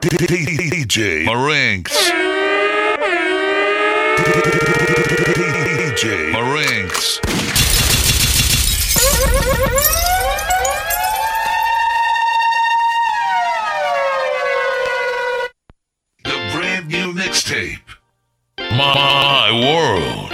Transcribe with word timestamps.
DJ 0.00 1.26
Marinks. 1.26 1.92
DJ 5.34 6.32
Marinks. 6.32 7.20
The 16.24 16.50
brand 16.54 16.88
new 16.88 17.12
mixtape. 17.12 17.80
My 18.58 19.50
World. 19.52 20.29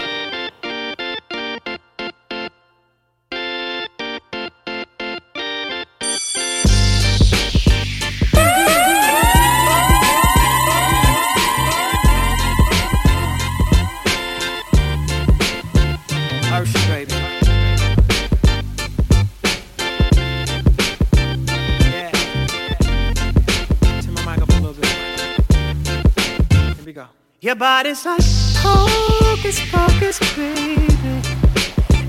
Body's 27.58 28.04
like 28.04 28.20
hocus 28.58 29.60
pocus, 29.70 30.18
baby. 30.36 30.88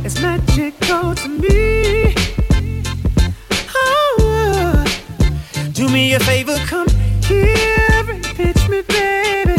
It's 0.04 0.22
magical 0.22 1.16
to 1.16 1.30
me. 1.30 2.14
Oh, 3.74 4.86
do 5.72 5.88
me 5.90 6.14
a 6.16 6.20
favor, 6.20 6.58
come 6.66 6.88
here 7.24 8.04
and 8.10 8.24
pitch 8.24 8.68
me, 8.68 8.82
baby. 8.82 9.56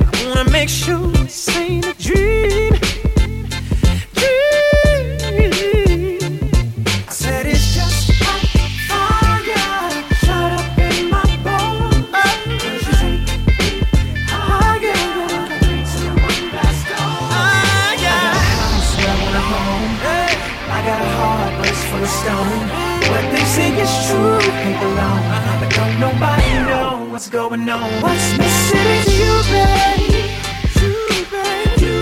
I 0.00 0.26
wanna 0.26 0.50
make 0.50 0.68
sure 0.68 1.15
what's 27.26 27.34
going 27.34 27.68
on. 27.68 28.02
What's 28.02 28.38
missing 28.38 28.86
is 28.86 29.18
you, 29.18 29.42
babe. 29.50 30.00
You. 30.80 30.92
You. 31.82 31.96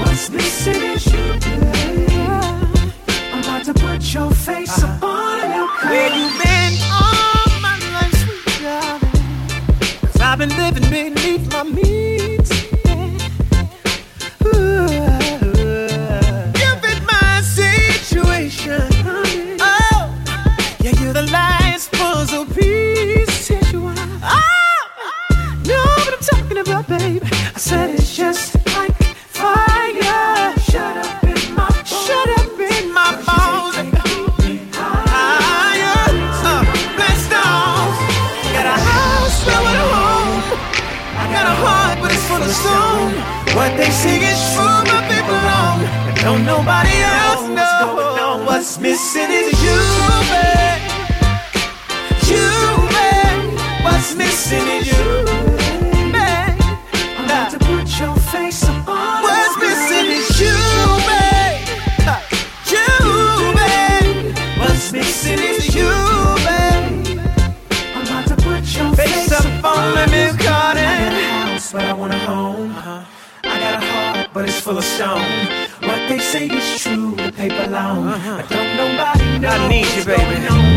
What's 0.00 0.30
missing 0.30 0.82
is 0.82 1.06
you. 1.12 1.24
I'm 3.32 3.40
about 3.40 3.64
to 3.64 3.74
put 3.74 4.14
your 4.14 4.30
face 4.30 4.82
up 4.82 5.02
on 5.02 5.40
a 5.40 5.48
new 5.48 5.68
car. 5.78 5.90
Where 5.90 6.10
you 6.16 6.26
been 6.42 6.72
all 6.90 7.60
my 7.60 7.78
life, 7.92 8.14
sweet? 8.24 8.46
Cause 10.02 10.20
I've 10.20 10.38
been 10.38 10.50
living 10.56 10.90
beneath 10.90 11.52
my 11.52 11.62
means. 11.62 12.15
Missing 48.96 49.30
is 49.30 49.52
you, 49.62 49.82
babe. 50.32 50.80
You, 52.32 52.48
babe. 52.96 53.60
What's 53.84 54.14
missing 54.16 54.66
is 54.76 54.86
you, 54.88 55.04
babe. 56.14 56.56
I'm 57.18 57.24
about 57.26 57.50
to 57.50 57.58
put 57.58 57.86
your 58.00 58.16
face 58.32 58.64
on 58.66 58.76
What's 59.24 59.54
missing 59.60 60.06
is 60.18 60.40
you, 60.40 60.56
babe. 61.08 61.60
You, 62.72 62.88
babe. 63.58 64.34
What's 64.60 64.90
missing 64.92 65.40
is 65.40 65.74
you, 65.76 65.92
babe. 66.46 67.20
I'm 67.94 68.02
about 68.06 68.26
to 68.28 68.36
put 68.36 68.64
your 68.76 68.90
face, 68.96 69.30
up 69.30 69.64
on 69.72 70.10
milk 70.10 70.38
carton. 70.38 70.84
I 70.84 70.96
got 71.04 71.12
a 71.12 71.52
house, 71.52 71.70
but 71.70 71.84
I 71.84 71.92
want 71.92 72.14
a 72.14 72.18
home. 72.20 72.70
Uh-huh. 72.70 73.04
I 73.44 73.60
got 73.60 73.74
a 73.74 73.86
heart, 73.86 74.30
but 74.32 74.48
it's 74.48 74.58
full 74.58 74.78
of 74.78 74.84
stone. 74.84 75.66
What 75.82 76.08
they 76.08 76.18
say 76.18 76.46
is 76.48 76.80
true, 76.82 77.05
paper 77.48 77.70
long. 77.70 78.06
Uh-huh. 78.06 78.36
But 78.36 78.48
don't 78.48 78.76
nobody 78.76 79.38
know. 79.38 79.48
I 79.48 79.68
need 79.68 79.86
you, 79.96 80.04
baby. 80.04 80.75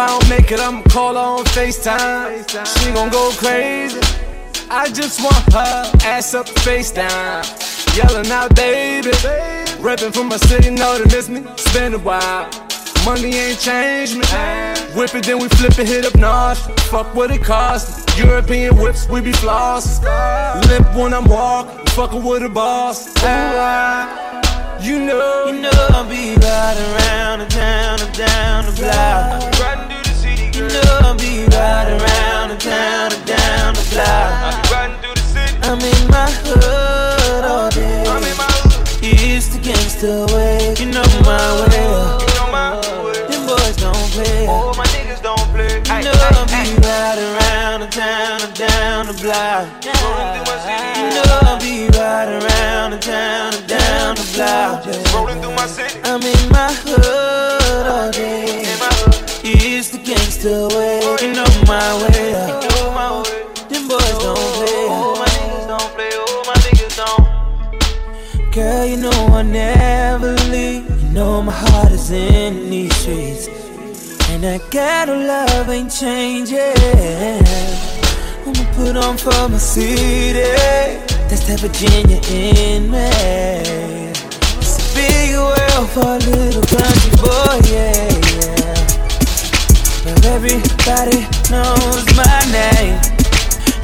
I 0.00 0.06
don't 0.06 0.30
make 0.30 0.50
it, 0.50 0.58
I'ma 0.58 0.80
call 0.88 1.12
her 1.12 1.20
on 1.20 1.44
FaceTime. 1.44 2.46
She 2.78 2.90
gon' 2.92 3.10
go 3.10 3.32
crazy. 3.36 4.00
I 4.70 4.88
just 4.88 5.22
want 5.22 5.52
her 5.52 5.92
ass 6.08 6.32
up, 6.32 6.48
face 6.48 6.90
down. 6.90 7.44
Yelling 7.94 8.30
out, 8.30 8.54
baby. 8.56 9.10
Reppin' 9.78 10.14
from 10.14 10.28
my 10.28 10.38
city, 10.38 10.70
know 10.70 10.96
they 10.96 11.04
miss 11.14 11.28
me. 11.28 11.40
It's 11.40 11.76
a 11.76 11.98
while. 11.98 12.48
Money 13.04 13.34
ain't 13.34 13.60
changed 13.60 14.14
me. 14.16 14.24
Whip 14.96 15.14
it, 15.14 15.24
then 15.24 15.38
we 15.38 15.48
flip 15.48 15.78
it, 15.78 15.86
hit 15.86 16.06
up 16.06 16.14
North. 16.16 16.58
Fuck 16.88 17.14
what 17.14 17.30
it 17.30 17.42
cost. 17.42 18.16
European 18.18 18.76
whips, 18.78 19.06
we 19.06 19.20
be 19.20 19.32
floss. 19.32 20.02
Lip 20.68 20.94
when 20.96 21.12
I'm 21.12 21.28
walking, 21.28 21.86
fucking 21.88 22.24
with 22.24 22.42
a 22.42 22.48
boss. 22.48 23.06
You 24.82 24.98
know, 24.98 25.44
You 25.46 25.60
know 25.60 25.86
I'll 25.90 26.08
be 26.08 26.36
riding 26.36 26.90
around 26.94 27.40
and 27.42 27.50
down 27.50 28.00
and 28.00 28.16
down 28.16 28.64
the 28.64 28.72
block. 28.80 29.49
Riding 30.80 30.88
through 30.88 30.88
the 30.88 30.88
city, 30.88 30.88
You 30.88 30.88
girl. 30.88 31.00
know 31.00 31.08
I'll 31.08 31.16
be 31.16 31.44
riding 31.56 32.00
around 32.00 32.50
and 32.50 32.60
down 32.60 33.12
and 33.12 33.26
down 33.26 33.74
the 33.74 33.84
block. 33.92 34.70
Riding 34.70 34.98
through 35.02 35.14
the 35.14 35.26
city. 35.34 35.56
I'm 35.62 35.80
in 35.80 36.02
my 36.10 36.30
hood 36.44 37.44
all 37.44 37.70
day. 37.70 38.04
I'm 38.08 38.24
in 38.24 38.36
my 38.36 38.48
hood. 38.48 38.88
It's 39.02 39.48
the 39.48 39.58
gangster 39.58 40.26
way. 40.34 40.74
You 40.78 40.86
know 40.86 41.04
my 41.24 41.40
way. 41.68 41.84
You 42.24 42.32
know 42.38 42.48
my 42.52 42.80
way. 43.04 43.26
Them 43.28 43.46
boys 43.46 43.76
don't 43.76 44.06
play. 44.16 44.46
Oh, 44.48 44.72
my 44.76 44.84
niggas 44.94 45.22
don't 45.22 45.46
play. 45.52 45.80
You 45.84 46.04
know 46.04 46.16
I'll 46.32 46.46
be 46.48 46.64
riding 46.80 47.30
around 47.36 47.82
and 47.82 47.92
down 47.92 48.40
and 48.42 48.54
down 48.54 49.06
the 49.06 49.14
block. 49.20 49.68
Rolling 49.84 50.28
through 50.32 50.48
my 50.48 50.56
city. 50.64 51.00
You 51.00 51.08
know 51.16 51.48
I'll 51.48 51.60
be 51.60 51.88
riding 51.96 52.40
around 52.42 52.92
and 52.94 53.02
down 53.02 53.54
and 53.54 53.66
down 53.68 54.14
the 54.16 54.26
block. 54.34 54.86
Rolling 55.14 55.39
way. 60.44 61.00
You 61.20 61.32
know 61.34 61.44
my 61.66 62.00
way. 62.00 62.30
You 62.30 62.68
know 62.70 62.90
my 62.94 63.20
way. 63.20 63.44
Them 63.68 63.88
boys 63.88 64.18
don't 64.24 64.38
oh, 64.38 64.54
play. 64.56 64.86
Oh, 64.88 65.14
my 65.18 65.26
niggas 65.26 65.66
don't 65.68 65.94
play. 65.94 66.10
Oh, 66.14 66.42
my 66.46 66.54
niggas 66.64 66.96
don't. 66.96 68.52
Girl, 68.54 68.86
you 68.86 68.96
know 68.96 69.26
I 69.34 69.42
never 69.42 70.32
leave. 70.50 70.88
You 71.02 71.08
know 71.10 71.42
my 71.42 71.52
heart 71.52 71.92
is 71.92 72.10
in 72.10 72.70
these 72.70 72.94
streets. 72.96 73.48
And 74.30 74.42
that 74.44 74.62
ghetto 74.70 75.14
love 75.14 75.68
ain't 75.68 75.92
changing. 75.92 76.58
I'ma 78.46 78.64
put 78.74 78.96
on 78.96 79.18
for 79.18 79.48
my 79.48 79.58
city. 79.58 80.40
That's 81.28 81.44
that 81.48 81.60
Virginia 81.60 82.20
in 82.30 82.90
me. 82.90 83.08
It's 84.58 84.78
a 84.78 84.94
big 84.94 85.36
world 85.36 85.88
for 85.90 86.16
a 86.16 86.18
little 86.18 86.62
country 86.62 87.16
boy, 87.20 87.60
yeah. 87.70 88.09
Everybody 90.30 91.26
knows 91.50 92.06
my 92.14 92.38
name. 92.54 92.94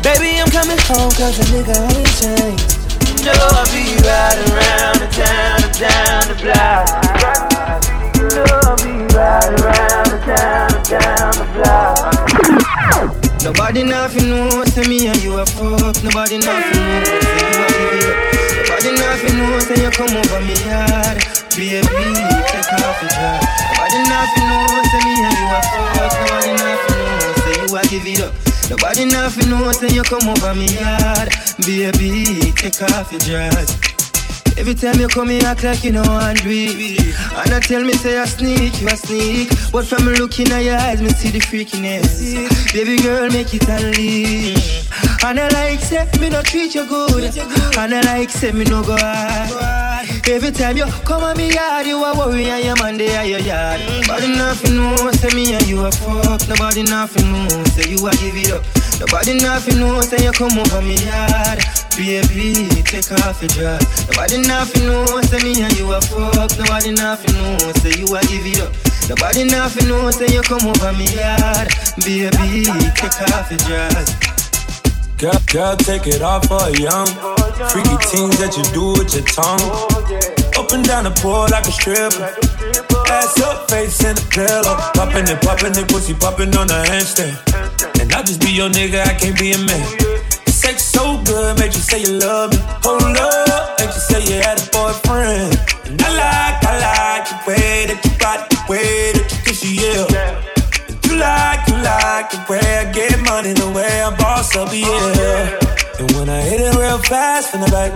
Baby, 0.01 0.39
I'm 0.39 0.47
coming 0.55 0.79
home 0.87 1.11
cause 1.11 1.41
a 1.41 1.45
nigga 1.51 1.75
ain't 1.75 2.07
changed. 2.23 2.79
Know 3.27 3.35
I'll 3.35 3.67
be 3.75 3.99
riding 4.07 4.55
around 4.55 5.03
the 5.03 5.11
town 5.11 5.59
down 5.75 6.23
the 6.31 6.39
block. 6.39 6.87
Know 8.15 8.47
I'll 8.63 8.79
be 8.79 8.95
riding 9.13 9.59
around 9.59 10.07
the 10.07 10.19
town 10.23 10.71
down 10.87 11.33
the 11.35 11.47
block. 11.59 12.15
Nobody 13.43 13.83
nothing 13.83 14.31
know, 14.31 14.65
say 14.67 14.87
me 14.87 15.09
and 15.09 15.21
you 15.25 15.39
a 15.41 15.47
fuck. 15.47 16.03
Nobody 16.05 16.39
nothing 16.39 16.79
know, 16.79 17.05
say 17.05 17.43
you 17.43 17.59
a 17.59 17.69
give 17.75 17.93
it 17.93 18.07
up. 18.07 18.17
Nobody 18.63 18.91
nothing 18.95 19.35
know, 19.37 19.59
say 19.59 19.83
you 19.83 19.91
come 19.91 20.17
over 20.17 20.41
me 20.41 20.55
yard. 20.65 21.36
Baby, 21.57 21.81
take 21.81 22.73
off 22.85 23.01
your 23.01 23.09
dress. 23.17 23.41
Nobody 23.65 24.01
nothing 24.13 24.45
know, 24.45 24.83
say 24.93 25.01
me 25.05 25.15
and 25.25 25.37
you 25.41 25.47
a 25.49 25.61
fuck. 25.65 26.13
Nobody 26.21 26.53
nothing 26.53 27.01
know, 27.01 27.33
say 27.41 27.57
you 27.65 27.77
a 27.77 27.83
give 27.89 28.07
it 28.07 28.21
up. 28.21 28.35
Nobody 28.69 29.05
nothing 29.07 29.49
know, 29.49 29.73
say 29.73 29.89
you 29.89 30.03
come 30.03 30.29
over 30.29 30.55
me 30.55 30.67
yard. 30.77 31.31
Baby, 31.65 32.53
take 32.53 32.83
off 32.93 33.11
your 33.11 33.21
dress. 33.21 33.97
Every 34.59 34.75
time 34.75 35.01
you 35.01 35.09
come, 35.09 35.31
you 35.31 35.41
act 35.41 35.65
like 35.65 35.83
you 35.83 35.93
know 35.93 36.03
and 36.03 36.39
it. 36.45 37.17
And 37.37 37.53
I 37.55 37.61
tell 37.61 37.83
me, 37.83 37.93
say 37.95 38.19
I 38.19 38.27
sneak, 38.27 38.81
you 38.83 38.89
a 38.89 38.97
sneak. 38.97 39.49
But 39.73 39.87
from 39.87 40.05
looking 40.07 40.51
at 40.53 40.63
your 40.63 40.77
eyes, 40.77 41.01
me 41.01 41.09
see 41.09 41.31
the 41.31 41.41
freakiness. 41.41 42.73
Baby 42.75 43.03
girl, 43.03 43.31
make 43.31 43.55
it 43.55 43.67
unleash. 43.67 44.89
And 45.25 45.41
I 45.41 45.49
like, 45.49 45.81
say, 45.81 46.07
me 46.21 46.29
no 46.29 46.43
treat 46.43 46.75
you 46.75 46.87
good. 46.87 47.35
And 47.79 47.95
I 47.95 48.01
like, 48.03 48.29
say, 48.29 48.53
me 48.53 48.65
no 48.65 48.83
go 48.83 48.97
hard. 48.99 49.86
Every 50.29 50.51
time 50.51 50.77
you 50.77 50.85
come 51.07 51.23
on 51.23 51.37
me 51.37 51.55
yard, 51.55 51.87
you 51.87 52.03
a 52.03 52.13
worry 52.19 52.47
and 52.51 52.65
your 52.65 52.77
man 52.83 52.99
there 52.99 53.25
your 53.25 53.39
yard. 53.39 53.81
Nobody 54.03 54.29
nothing 54.29 54.75
know, 54.75 55.11
say 55.13 55.31
me 55.35 55.55
and 55.55 55.67
you 55.69 55.87
a 55.87 55.91
fuck. 55.93 56.43
Nobody 56.49 56.83
nothing 56.83 57.31
know, 57.31 57.49
say 57.73 57.89
you 57.89 57.97
a 58.07 58.11
give 58.19 58.35
it 58.35 58.51
up. 58.51 58.65
Nobody 58.99 59.39
nothing 59.39 59.79
know, 59.79 60.01
say 60.01 60.19
you 60.25 60.33
come 60.33 60.59
over 60.59 60.83
me 60.83 60.97
yard. 61.07 61.63
Baby, 61.97 62.67
take 62.83 63.11
off 63.23 63.41
your 63.41 63.49
dress. 63.55 64.11
Nobody 64.11 64.43
nothing 64.43 64.87
know, 64.87 65.07
say 65.23 65.39
me 65.47 65.63
and 65.63 65.73
you 65.79 65.93
a 65.95 66.01
fuck. 66.01 66.51
Nobody 66.59 66.91
nothing 66.91 67.35
know, 67.35 67.73
say 67.79 67.95
you 67.95 68.07
a 68.11 68.21
give 68.27 68.45
it 68.45 68.61
up. 68.61 68.75
Nobody 69.09 69.45
nothing 69.45 69.89
know, 69.89 70.11
say 70.11 70.27
you 70.35 70.43
come 70.43 70.67
over 70.67 70.93
me 70.93 71.07
yard. 71.15 71.71
Baby, 72.05 72.67
take 72.99 73.23
off 73.31 73.49
your 73.51 73.63
dress. 73.63 74.36
Girl, 75.17 75.33
girl, 75.49 75.75
take 75.77 76.07
it 76.07 76.21
off 76.21 76.45
for 76.45 76.69
young. 76.77 77.09
Freaky 77.73 77.97
things 78.13 78.37
that 78.37 78.53
you 78.53 78.65
do 78.77 78.93
with 79.01 79.17
your 79.17 79.25
tongue. 79.25 79.65
Up 80.61 80.69
and 80.77 80.85
down 80.85 81.09
the 81.09 81.15
pole 81.25 81.49
like 81.49 81.65
a 81.65 81.73
stripper. 81.73 82.37
Ass 83.09 83.41
up, 83.41 83.65
face 83.71 84.05
in 84.05 84.13
the 84.13 84.21
pillow. 84.29 84.77
Popping 84.93 85.25
it, 85.25 85.41
popping 85.41 85.73
it, 85.73 85.89
pussy 85.89 86.13
popping 86.13 86.53
on 86.53 86.69
the 86.69 86.85
handstand. 86.93 87.33
And 87.97 88.13
I 88.13 88.21
just 88.29 88.45
be 88.45 88.53
your 88.53 88.69
nigga, 88.69 89.09
I 89.09 89.17
can't 89.17 89.39
be 89.41 89.57
a 89.57 89.59
man. 89.65 89.89
Sex 90.53 90.85
so 90.85 91.17
good, 91.25 91.59
make 91.61 91.73
you 91.73 91.81
say 91.81 92.05
you 92.05 92.21
love 92.21 92.53
me. 92.53 92.61
Hold 92.85 93.17
up, 93.17 93.81
make 93.81 93.97
you 93.97 94.05
say 94.05 94.21
you 94.21 94.37
had 94.45 94.61
a 94.61 94.69
boyfriend. 94.69 95.57
And 95.89 95.97
I 95.97 96.13
like, 96.13 96.61
I 96.61 96.73
like 96.77 97.25
the 97.25 97.37
way 97.49 97.89
that 97.89 98.05
you 98.05 98.13
got 98.21 98.51
the 98.53 98.61
way 98.69 99.17
that 99.17 99.25
you 99.33 99.39
kiss 99.49 99.65
yeah. 99.65 100.05
And 100.93 101.01
you 101.09 101.17
like, 101.17 101.56
like 102.27 102.47
the 102.47 102.53
way 102.53 102.79
I 102.79 102.93
get 102.93 103.21
money, 103.23 103.53
the 103.53 103.71
way 103.71 104.03
I 104.03 104.15
boss 104.17 104.57
up, 104.57 104.73
yeah. 104.73 105.59
And 105.99 106.11
when 106.13 106.29
I 106.29 106.41
hit 106.41 106.61
it 106.61 106.75
real 106.75 106.99
fast 106.99 107.51
from 107.51 107.61
the 107.61 107.71
back, 107.71 107.93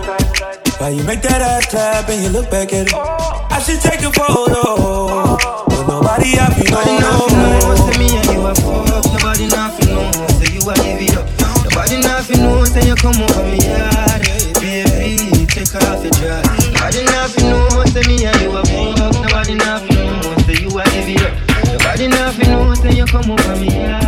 why 0.79 0.89
you 0.89 1.03
make 1.03 1.21
that 1.23 1.41
ass 1.41 1.65
clap 1.67 2.09
and 2.09 2.23
you 2.23 2.29
look 2.29 2.49
back 2.49 2.71
at 2.73 2.87
it? 2.87 2.93
I 2.93 3.59
should 3.59 3.81
take 3.81 4.01
a 4.01 4.11
photo, 4.11 5.37
but 5.67 5.83
nobody 5.87 6.37
I 6.39 6.47
be 6.55 6.63
Nobody 6.69 6.95
know, 7.01 7.75
say 7.75 7.97
me 7.99 8.07
and 8.17 8.29
you 8.31 8.41
a 8.47 8.53
fuck. 8.55 9.03
Nobody 9.11 9.47
nothing 9.47 9.89
know, 9.91 10.11
say 10.39 10.49
you 10.53 10.63
a 10.63 10.73
give 10.79 11.01
it 11.01 11.17
up. 11.17 11.25
Nobody 11.67 11.97
nothing 12.01 12.39
know, 12.41 12.63
say 12.65 12.87
you 12.87 12.95
come 12.95 13.19
over 13.19 13.43
me 13.43 13.57
yard. 13.59 14.21
Baby, 14.61 15.45
take 15.45 15.75
off 15.75 16.03
your 16.03 16.13
dress. 16.15 16.45
Nobody 16.71 17.03
nothing 17.03 17.47
know, 17.51 17.83
say 17.91 18.03
me 18.07 18.25
and 18.25 18.39
you 18.41 18.55
a 18.55 18.63
fuck. 18.63 19.13
Nobody 19.27 19.55
nothing 19.55 19.97
know, 19.97 20.35
say 20.47 20.57
you 20.61 20.71
a 20.71 20.83
give 20.95 21.09
it 21.09 21.21
up. 21.21 21.33
Nobody 21.67 22.07
nothing 22.07 22.49
know, 22.49 22.73
say 22.75 22.95
you 22.95 23.05
come 23.05 23.29
over 23.29 23.55
me 23.59 23.69
yard. 23.75 24.00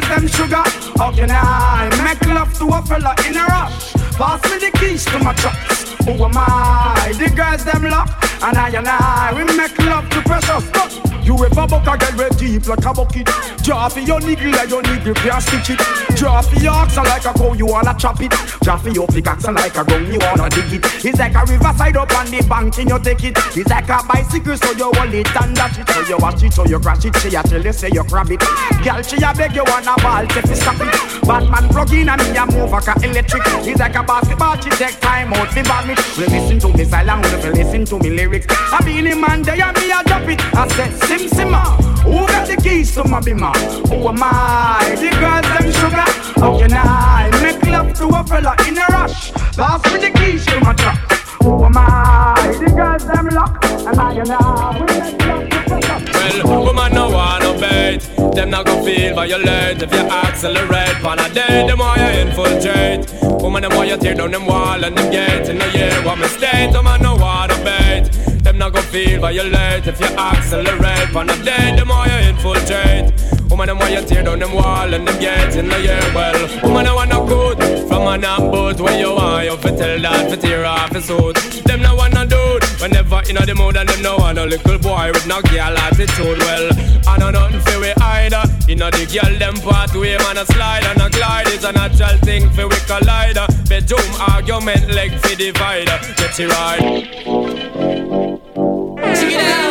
Girls 0.00 0.08
them 0.08 0.28
sugar. 0.28 0.62
How 0.96 1.12
can 1.12 1.30
I 1.30 1.88
make 2.04 2.26
love 2.28 2.52
to 2.58 2.66
a 2.66 2.82
fella 2.82 3.14
in 3.26 3.36
a 3.36 3.44
rush? 3.44 3.92
Pass 4.14 4.42
me 4.50 4.58
the 4.58 4.70
keys 4.78 5.04
to 5.06 5.18
my 5.18 5.32
truck. 5.34 5.56
Who 6.04 6.24
am 6.24 6.32
I? 6.36 7.12
The 7.18 7.30
girls 7.34 7.64
them 7.64 7.84
lock, 7.84 8.08
and 8.42 8.56
I 8.56 8.68
and 8.70 8.88
I 8.88 9.32
we 9.34 9.44
make 9.56 9.78
love 9.78 10.08
to 10.10 10.20
precious. 10.22 10.70
But 10.70 11.07
you 11.28 11.36
ever 11.44 11.66
buck 11.66 11.86
a 11.86 11.94
girl 11.98 12.16
with 12.16 12.38
deep 12.38 12.66
like 12.66 12.86
a 12.86 12.92
bucket? 12.94 13.28
Draw 13.62 13.88
your 14.00 14.20
niggle 14.20 14.50
like 14.52 14.70
your 14.70 14.82
niggle 14.82 15.12
can't 15.12 15.42
stitch 15.42 15.76
it. 15.76 15.80
Draw 16.16 16.40
your 16.56 16.72
oxen 16.72 17.04
like 17.04 17.26
a 17.26 17.32
cow, 17.36 17.52
you 17.52 17.66
wanna 17.66 17.94
chop 17.98 18.20
it. 18.22 18.32
Draw 18.62 18.80
your 18.88 19.06
pickaxe 19.06 19.44
like 19.44 19.76
a 19.76 19.84
gun, 19.84 20.10
you 20.10 20.18
wanna 20.18 20.48
dig 20.48 20.72
it. 20.72 21.04
It's 21.04 21.18
like 21.18 21.34
a 21.34 21.44
riverside 21.44 21.96
up 21.96 22.12
on 22.16 22.26
the 22.32 22.40
bank 22.48 22.78
and 22.78 22.88
you 22.88 22.98
take 23.00 23.24
it. 23.24 23.36
It's 23.54 23.68
like 23.68 23.88
a 23.88 24.00
bicycle, 24.08 24.56
so 24.56 24.72
you 24.72 24.90
hold 24.96 25.12
it 25.12 25.28
and 25.36 25.54
dash 25.54 25.78
it. 25.78 25.88
So 25.90 26.00
you 26.08 26.16
watch 26.16 26.42
it, 26.42 26.52
so 26.54 26.64
you 26.64 26.80
crash 26.80 27.04
it. 27.04 27.16
She 27.18 27.34
a 27.36 27.42
tell 27.42 27.62
you 27.62 27.72
say 27.72 27.90
you 27.92 28.04
grab 28.04 28.30
it. 28.32 28.40
Girl, 28.80 29.02
she 29.02 29.16
a 29.20 29.34
beg 29.36 29.54
you 29.54 29.64
wanna 29.68 29.94
ball, 30.00 30.26
take 30.32 30.48
it, 30.48 30.56
stop 30.56 30.80
it. 30.80 31.28
Batman 31.28 31.68
plug 31.68 31.92
in 31.92 32.08
and 32.08 32.22
me 32.24 32.38
a 32.40 32.46
move 32.46 32.72
like 32.72 32.88
a 32.88 32.94
electric. 33.04 33.42
It's 33.68 33.78
like 33.78 33.96
a 33.96 34.02
basketball, 34.02 34.56
she 34.60 34.70
take 34.80 34.98
time 35.00 35.34
out 35.34 35.52
ball 35.52 35.84
me. 35.84 35.92
Well, 36.16 36.28
listen 36.32 36.58
to 36.60 36.68
me 36.72 36.84
silent, 36.84 37.20
well, 37.20 37.52
listen 37.52 37.84
to 37.84 37.98
me 37.98 38.10
lyrics. 38.16 38.46
I 38.48 38.80
be 38.80 39.02
the 39.02 39.14
man 39.14 39.42
there 39.42 39.60
and 39.60 39.76
me 39.76 39.92
a 39.92 40.00
drop 40.08 40.24
it. 40.24 40.40
I 40.56 40.66
said, 40.68 41.17
Sim 41.18 41.28
Simma, 41.30 41.62
who 42.04 42.26
got 42.28 42.46
the 42.46 42.56
keys 42.56 42.94
to 42.94 43.02
my 43.02 43.20
bimmer? 43.20 43.52
Who 43.88 44.08
am 44.08 44.22
I? 44.22 44.94
The 44.94 45.10
girls 45.18 45.48
them 45.50 45.72
sugar. 45.72 46.06
How 46.40 46.56
can 46.58 46.72
I 46.72 47.28
make 47.42 47.66
love 47.66 47.92
to 47.94 48.06
a 48.06 48.22
fella 48.24 48.54
in 48.68 48.78
a 48.78 48.86
rush? 48.92 49.32
Pass 49.56 49.82
me 49.92 49.98
the 49.98 50.10
keys 50.16 50.46
to 50.46 50.60
my 50.60 50.74
truck. 50.74 50.96
Who 51.42 51.64
am 51.64 51.76
I? 51.76 52.56
The 52.60 52.70
girls 52.70 53.04
them 53.04 53.28
lock, 53.30 53.64
and 53.64 54.00
I 54.00 54.14
to. 54.14 54.98
Well, 56.14 56.64
woman 56.64 56.92
no 56.92 57.10
want 57.10 57.42
no 57.42 57.58
bait. 57.58 57.98
Them 58.34 58.50
not 58.50 58.66
gon' 58.66 58.84
feel 58.84 59.14
violent 59.16 59.82
if 59.82 59.92
you 59.92 59.98
accelerate. 59.98 61.02
Pan 61.02 61.18
a 61.18 61.28
day, 61.34 61.66
them 61.66 61.78
why 61.80 61.96
you 61.96 62.20
infiltrate. 62.20 63.10
Woman 63.42 63.62
them 63.62 63.74
why 63.74 63.86
you 63.86 63.96
tear 63.96 64.14
down 64.14 64.30
them 64.30 64.46
wall 64.46 64.84
and 64.84 64.96
them 64.96 65.10
gates. 65.10 65.48
And 65.48 65.58
no 65.58 65.66
yeah, 65.66 66.04
what 66.04 66.18
mistake. 66.18 66.70
Woman 66.72 67.02
no 67.02 67.16
want 67.16 67.50
no 67.50 67.64
bait. 67.64 68.27
Them 68.48 68.56
not 68.56 68.72
gonna 68.72 68.86
feel 68.86 69.20
violate 69.20 69.86
if 69.86 70.00
you 70.00 70.06
accelerate. 70.06 71.14
On 71.14 71.28
a 71.28 71.36
day, 71.44 71.76
the 71.76 71.84
more 71.84 72.06
you 72.06 72.30
infiltrate. 72.30 73.12
Woman, 73.50 73.66
them 73.66 73.78
why 73.78 73.90
you 73.90 74.00
tear 74.00 74.22
down 74.22 74.38
them 74.38 74.54
wall 74.54 74.94
and 74.94 75.06
them 75.06 75.20
gates 75.20 75.56
in 75.56 75.68
the 75.68 75.76
air. 75.76 76.00
Well, 76.14 76.62
woman, 76.62 76.86
I 76.86 76.94
want 76.94 77.10
no 77.10 77.26
good 77.26 77.58
from 77.88 78.06
a 78.06 78.16
not 78.16 78.40
boat 78.50 78.80
where 78.80 78.98
you 78.98 79.12
want. 79.12 79.44
You 79.44 79.56
fi 79.58 79.76
tell 79.76 80.00
that 80.00 80.30
fi 80.30 80.36
tear 80.36 80.64
off 80.64 80.94
his 80.94 81.04
suit. 81.04 81.36
Them 81.66 81.82
no 81.82 81.94
want 81.94 82.14
whenever 82.88 83.20
inna 83.28 83.44
the 83.44 83.54
mood 83.54 83.76
and 83.76 83.88
them 83.88 84.02
no 84.02 84.16
want 84.16 84.36
no 84.36 84.44
little 84.44 84.78
boy 84.78 85.10
with 85.12 85.26
no 85.26 85.40
girl 85.42 85.76
attitude. 85.76 86.38
Well, 86.38 86.70
I 87.06 87.18
know 87.18 87.30
nothing 87.30 87.60
fi 87.60 87.78
we 87.78 87.92
either. 87.92 88.42
Inna 88.68 88.90
the 88.90 89.04
girl 89.06 89.38
them 89.38 89.54
pathway, 89.60 90.16
man 90.18 90.38
a 90.38 90.46
slide 90.46 90.84
and 90.84 91.00
a 91.00 91.10
glide 91.10 91.48
is 91.48 91.64
a 91.64 91.72
natural 91.72 92.16
thing 92.24 92.48
fi 92.50 92.64
we 92.64 92.78
collide. 92.86 93.38
Bedroom 93.68 94.10
argument 94.28 94.88
leg 94.90 95.12
fi 95.20 95.34
divide. 95.34 95.86
Get 96.16 96.40
it 96.40 96.48
right. 96.48 96.80
Sing 99.16 99.32
it 99.32 99.40
out. 99.40 99.68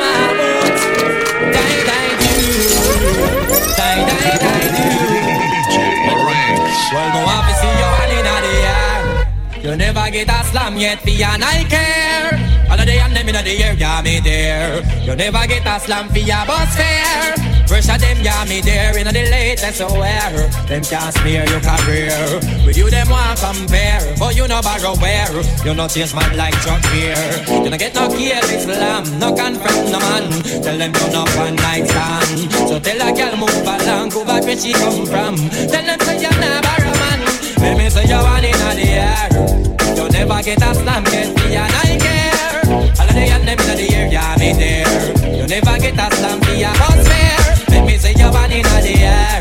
Well, 6.89 7.11
go 7.11 7.19
up 7.19 7.43
and 7.43 7.57
see 7.57 7.67
your 7.67 7.93
hand 7.99 8.13
in 8.15 8.23
the 8.45 8.53
air. 8.73 9.71
You 9.71 9.75
never 9.75 10.09
get 10.09 10.29
a 10.29 10.43
slam 10.45 10.77
yet, 10.77 11.01
for 11.01 11.09
your 11.09 11.27
I 11.27 11.65
care. 11.67 12.46
All 12.77 12.83
of 12.83 12.93
the 12.93 12.93
hand 12.93 13.15
them 13.17 13.27
in 13.27 13.33
the 13.33 13.57
air, 13.57 13.73
yeah, 13.73 14.01
me 14.05 14.19
there. 14.19 14.85
You 15.01 15.15
never 15.15 15.47
get 15.47 15.65
a 15.65 15.79
slam 15.79 16.09
for 16.09 16.19
your 16.21 16.45
bus 16.45 16.77
fare. 16.77 17.33
Pressure 17.65 17.97
them, 17.97 18.21
yeah, 18.21 18.45
me 18.45 18.61
there. 18.61 18.95
In 19.01 19.07
the 19.09 19.13
latest 19.17 19.81
wear. 19.97 20.45
Them 20.69 20.83
can't 20.85 21.09
smear 21.17 21.41
your 21.49 21.57
career. 21.57 22.13
With 22.69 22.77
you, 22.77 22.87
them 22.93 23.09
want 23.09 23.41
compare. 23.41 24.13
But 24.19 24.37
you 24.37 24.47
know 24.47 24.61
borrow 24.61 24.93
where. 25.01 25.41
You 25.65 25.73
not 25.73 25.89
chase 25.89 26.13
man 26.13 26.37
like 26.37 26.53
Chuck 26.61 26.81
Beer. 26.93 27.17
You 27.49 27.65
don't 27.65 27.81
get 27.81 27.95
no 27.95 28.13
careless 28.13 28.63
slam. 28.69 29.03
No 29.17 29.33
confront 29.33 29.89
no 29.89 29.97
man. 29.97 30.29
Tell 30.61 30.77
them 30.77 30.93
you're 30.93 31.11
not 31.17 31.29
one 31.33 31.55
night 31.55 31.89
stand. 31.89 32.51
So 32.69 32.77
tell 32.77 33.01
a 33.01 33.09
girl 33.09 33.37
move 33.41 33.65
along. 33.65 34.09
Go 34.09 34.23
back 34.23 34.43
where 34.45 34.55
she 34.55 34.73
come 34.73 35.01
from. 35.09 35.33
Tell 35.73 35.81
them 35.81 35.99
say 36.05 36.21
you're 36.21 36.37
never 36.37 36.77
a 36.77 36.93
man. 36.93 37.19
Let 37.57 37.73
me 37.73 37.89
say 37.89 38.05
you're 38.05 38.21
one 38.21 38.45
in 38.45 38.53
the 38.53 38.85
air. 38.85 39.57
You 39.97 40.05
never 40.13 40.43
get 40.45 40.61
a 40.61 40.75
slam, 40.77 41.03
get 41.05 41.33
me 41.33 41.55
and 41.57 41.73
I 41.73 41.97
care. 41.97 42.46
All 42.67 42.83
of 42.83 43.15
the 43.15 43.23
hand 43.23 43.47
them 43.47 43.59
in 43.59 43.77
the 43.77 43.95
air, 43.95 44.07
yeah, 44.11 44.35
me 44.37 44.51
there. 44.51 44.83
You 45.23 45.47
never 45.47 45.79
get 45.79 45.95
a 45.95 46.15
slam, 46.15 46.39
be 46.41 46.63
a 46.63 46.71
bus 46.75 47.07
fare. 47.07 47.55
Let 47.69 47.85
me 47.85 47.97
say 47.97 48.13
you're 48.17 48.31
one 48.31 48.51
in 48.51 48.63
the 48.63 48.93
air. 49.07 49.39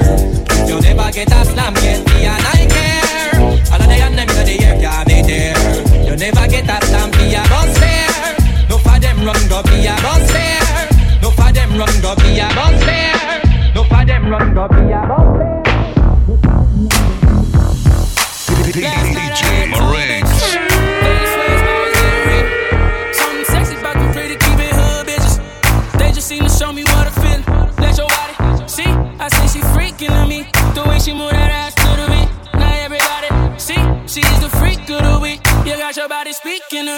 You 0.69 0.81
never 0.81 1.11
get 1.11 1.33
a 1.33 1.45
slam, 1.45 1.75
get 1.75 2.07
me 2.07 2.27
and 2.27 2.47
I 2.47 2.67
care. 2.71 3.41
All 3.73 3.83
of 3.83 3.89
the 3.91 3.95
hand 3.99 4.17
them 4.17 4.29
in 4.31 4.47
the 4.47 4.65
air, 4.65 4.77
yeah, 4.79 5.05
me 5.09 5.23
there. 5.27 5.59
You 6.07 6.15
never 6.17 6.47
get 6.47 6.71
a 6.71 6.87
slam, 6.87 7.11
be 7.11 7.35
a 7.35 7.43
bus 7.51 7.77
fare. 7.79 8.37
No 8.71 8.79
for 8.79 8.99
them 9.01 9.19
run 9.27 9.43
go 9.49 9.63
be 9.65 9.87
a 9.87 9.95
bus 10.07 10.31
fare. 10.31 10.87
No 11.21 11.31
for 11.31 11.51
them 11.53 11.77
run 11.77 12.01
go 12.01 12.15
be 12.23 12.39
a 12.39 12.47
bus 12.55 12.79
fare. 12.85 13.43
No 13.75 13.83
for 13.85 14.05
them 14.07 14.31
run 14.31 14.55
go 14.55 14.69
be 14.69 14.93
a 14.93 15.03
bus 15.03 15.27
fare. 15.35 15.67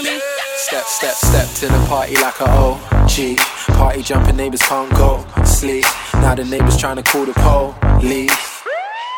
Me. 0.03 0.21
Step, 0.57 0.85
step, 0.85 1.15
step 1.15 1.49
to 1.57 1.67
the 1.67 1.87
party 1.89 2.15
like 2.17 2.41
a 2.41 2.49
OG. 2.49 3.39
Party 3.77 4.03
jumping, 4.03 4.37
neighbors 4.37 4.63
can't 4.63 4.91
go 4.95 5.25
sleep. 5.45 5.85
Now 6.15 6.35
the 6.35 6.45
neighbors 6.45 6.77
trying 6.77 6.97
to 6.97 7.03
call 7.03 7.25
the 7.27 7.33
police. 7.33 8.33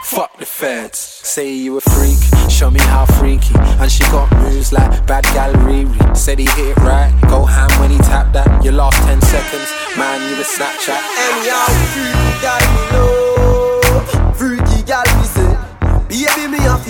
Fuck 0.05 0.37
the 0.39 0.47
feds. 0.47 0.99
Say 0.99 1.53
you 1.53 1.77
a 1.77 1.81
freak, 1.81 2.19
show 2.51 2.71
me 2.71 2.81
how 2.81 3.05
freaky. 3.07 3.55
And 3.81 3.91
she 3.91 4.03
got 4.05 4.31
moves 4.43 4.73
like 4.73 5.07
bad 5.07 5.25
gal 5.35 5.53
Riri. 5.55 6.17
Said 6.17 6.39
he 6.39 6.47
hit 6.47 6.77
it 6.77 6.77
right, 6.79 7.13
go 7.29 7.45
ham 7.45 7.71
when 7.81 7.91
he 7.91 7.99
tapped 7.99 8.33
that. 8.33 8.65
Your 8.65 8.75
last 8.75 8.97
10 9.07 9.21
seconds, 9.21 9.69
man, 9.97 10.21
you 10.31 10.41
a 10.41 10.45
Snapchat. 10.45 11.01
Anyhow, 11.27 11.67
freaky 11.93 12.33
gal 12.43 12.63
me 12.75 12.83
love, 12.97 14.37
freaky 14.37 14.83
gal 14.83 15.05
me 15.19 15.25
say. 15.25 15.71
Baby, 16.11 16.53
me 16.53 16.59
have 16.59 16.85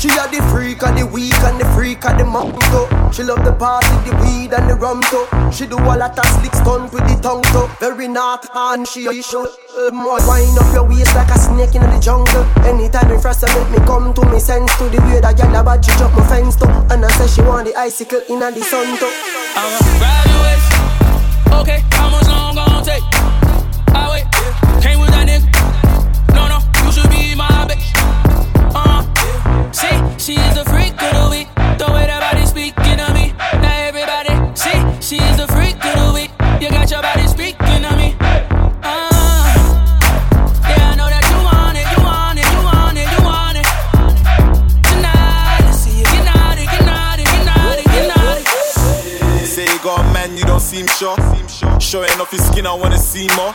She 0.00 0.08
a 0.08 0.24
the 0.32 0.40
freak 0.48 0.82
of 0.82 0.96
the 0.96 1.04
week 1.04 1.36
and 1.44 1.60
the 1.60 1.66
freak 1.76 2.06
of 2.06 2.16
the 2.16 2.24
month 2.24 2.56
too. 2.72 2.88
She 3.12 3.22
love 3.22 3.44
the 3.44 3.52
party, 3.52 3.92
the 4.08 4.16
weed 4.24 4.48
and 4.48 4.64
the 4.64 4.74
rum 4.74 5.02
too. 5.12 5.28
She 5.52 5.66
do 5.66 5.76
a 5.76 5.92
lot 5.92 6.16
of 6.16 6.24
slick 6.40 6.54
stunt 6.54 6.90
with 6.90 7.04
the 7.04 7.20
tongue 7.20 7.44
too. 7.52 7.68
Very 7.84 8.08
not 8.08 8.48
and 8.54 8.88
she 8.88 9.04
show. 9.20 9.44
Uh, 9.44 9.90
more 9.92 10.16
wind 10.26 10.56
up 10.56 10.72
your 10.72 10.88
waist 10.88 11.14
like 11.14 11.28
a 11.28 11.38
snake 11.38 11.74
in 11.74 11.82
the 11.82 12.00
jungle. 12.00 12.48
Anytime 12.64 13.12
in 13.12 13.20
frost, 13.20 13.44
make 13.44 13.68
me 13.68 13.84
come 13.84 14.14
to 14.14 14.24
me 14.32 14.40
sense 14.40 14.74
to 14.78 14.88
the 14.88 14.96
way 15.04 15.20
that 15.20 15.36
girl 15.36 15.54
a 15.54 15.62
bad 15.62 15.84
she 15.84 15.92
drop 15.98 16.16
my 16.16 16.26
fence 16.28 16.56
too. 16.56 16.64
And 16.88 17.04
I 17.04 17.08
say 17.20 17.28
she 17.28 17.42
want 17.42 17.66
the 17.68 17.76
icicle 17.76 18.22
in 18.30 18.40
the 18.40 18.64
sun 18.64 18.96
too. 18.96 19.12
I'm 19.52 19.68
a 19.68 19.80
graduate. 20.00 20.64
Okay, 21.60 21.84
how 21.92 22.08
much 22.08 22.26
long 22.26 22.54
gon' 22.54 22.84
take? 22.84 23.19
She 30.30 30.36
is 30.36 30.54
the 30.54 30.64
freak 30.64 30.94
of 31.02 31.12
the 31.18 31.28
week. 31.28 31.48
The 31.82 31.90
way 31.90 32.06
that 32.06 32.22
body 32.22 32.46
speaking 32.46 32.98
to 33.02 33.08
me. 33.12 33.34
Now 33.58 33.90
everybody, 33.90 34.30
see, 34.54 34.78
she 35.02 35.16
is 35.18 35.36
the 35.42 35.48
freak 35.50 35.74
of 35.82 35.94
the 35.98 36.10
week. 36.14 36.30
You 36.62 36.70
got 36.70 36.86
your 36.88 37.02
body 37.02 37.26
speaking 37.26 37.82
to 37.82 37.92
me. 37.98 38.14
Uh, 38.78 39.50
yeah, 40.70 40.86
I 40.86 40.94
know 40.94 41.10
that 41.10 41.24
you 41.26 41.38
want 41.42 41.74
it, 41.74 41.86
you 41.90 41.98
want 42.06 42.38
it, 42.38 42.46
you 42.46 42.62
want 42.62 42.94
it, 42.94 43.08
you 43.10 43.20
want 43.26 43.56
it. 43.58 43.66
Tonight, 44.86 45.66
let's 45.66 45.82
see 45.82 45.98
you 45.98 46.06
get 46.06 46.22
naughty, 46.22 46.64
get 46.70 46.84
naughty, 46.86 47.24
get 47.26 47.42
naughty, 47.50 47.84
get 47.90 48.06
naughty. 48.14 48.46
Say 49.50 49.66
you 49.66 49.82
got 49.82 49.98
a 49.98 50.12
man, 50.14 50.38
you 50.38 50.44
don't 50.44 50.62
seem 50.62 50.86
sure. 50.94 51.18
Showing 51.82 52.20
off 52.22 52.30
your 52.30 52.42
skin, 52.42 52.70
I 52.70 52.74
wanna 52.74 52.98
see 52.98 53.26
more. 53.34 53.50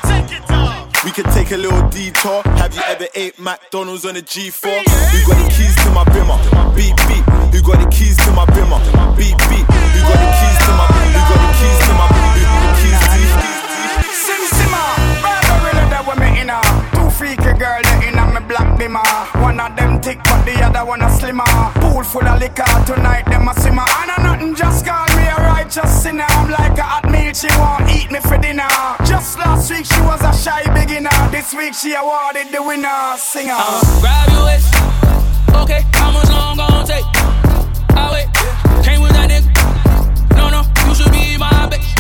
We 1.05 1.12
could 1.12 1.25
take 1.25 1.51
a 1.51 1.57
little 1.57 1.88
detour. 1.89 2.41
Have 2.57 2.74
you 2.74 2.81
ever 2.88 3.05
ate 3.13 3.38
McDonald's 3.38 4.05
on 4.05 4.17
a 4.17 4.21
G4? 4.21 4.65
Who 4.65 5.29
got 5.29 5.38
the 5.38 5.53
keys 5.53 5.75
to 5.85 5.91
my 5.91 6.03
bimmer? 6.05 6.35
Beep 6.75 6.97
beep. 7.05 7.24
Who 7.53 7.62
got 7.62 7.77
the 7.77 7.88
keys 7.95 8.17
to 8.25 8.31
my 8.31 8.43
bimmer? 8.47 8.81
Beep 9.15 9.38
beep. 9.45 9.69
Who 9.69 10.01
got 10.01 10.17
the 10.17 10.29
keys 10.33 10.57
to 10.65 10.71
my? 10.74 10.88
Who 10.89 11.21
got 11.29 11.41
the 11.45 11.53
keys 11.62 11.79
to 11.85 11.93
my? 11.93 12.07
Who 12.09 12.41
got 12.41 12.62
the 12.65 12.81
keys 12.81 13.33
to? 13.38 13.50
Sim 14.17 14.41
Simma, 14.50 14.81
brother 15.21 15.57
really 15.62 15.85
that 15.93 16.03
with 16.09 16.17
me 16.17 16.41
inner. 16.41 16.85
Freaky 17.17 17.55
girl 17.55 17.79
that 17.79 18.03
inna 18.03 18.27
me 18.27 18.45
black 18.45 18.77
bimmer. 18.77 19.00
One 19.41 19.57
of 19.57 19.72
them 19.77 20.01
thick 20.01 20.19
but 20.25 20.43
the 20.43 20.51
other 20.60 20.84
one 20.84 21.01
a 21.01 21.10
slimmer. 21.10 21.48
Pool 21.79 22.03
full 22.03 22.27
of 22.27 22.41
liquor 22.41 22.67
tonight 22.86 23.24
them 23.31 23.48
a 23.48 23.53
simmer. 23.55 23.88
And 24.03 24.12
a 24.12 24.22
nothing 24.22 24.53
just 24.53 24.86
call 24.86 25.07
me 25.15 25.24
a 25.24 25.36
righteous 25.48 26.03
sinner. 26.03 26.27
I'm 26.27 26.51
like 26.51 26.77
a 26.77 26.84
hot 26.84 27.10
meal 27.10 27.31
she 27.31 27.48
want 27.55 27.88
eat 27.89 28.12
me 28.12 28.19
for 28.19 28.38
dinner. 28.38 28.67
Just 29.07 29.39
last 29.39 29.72
week 29.72 29.86
she 29.86 30.01
was 30.01 30.19
a 30.27 30.36
shy 30.36 30.67
beginner. 30.75 31.15
This 31.31 31.53
week 31.55 31.74
she 31.74 31.95
awarded 31.95 32.51
the 32.51 32.62
winner 32.62 33.15
singer. 33.15 33.55
I'ma 33.55 33.79
grab 34.03 34.27
your 34.36 34.43
waist. 34.51 34.75
Okay, 35.55 35.88
how 35.95 36.12
much 36.12 36.27
long 36.27 36.57
gon' 36.60 36.84
take? 36.86 37.07
I 37.95 38.12
wait. 38.12 38.27
Came 38.84 39.00
with 39.00 39.15
that 39.15 39.31
nigga. 39.31 39.48
No, 40.36 40.51
no, 40.51 40.67
you 40.84 40.93
should 40.93 41.15
be 41.15 41.39
my 41.39 41.63
bitch. 41.72 41.95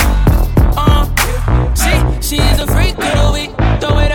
Uh, 0.75 1.07
see, 1.71 2.03
she 2.19 2.35
is 2.51 2.59
a 2.59 2.67
freak 2.67 2.99
of 2.99 3.15
the 3.15 3.31
week. 3.31 3.55
The 3.79 3.95
way 3.95 4.09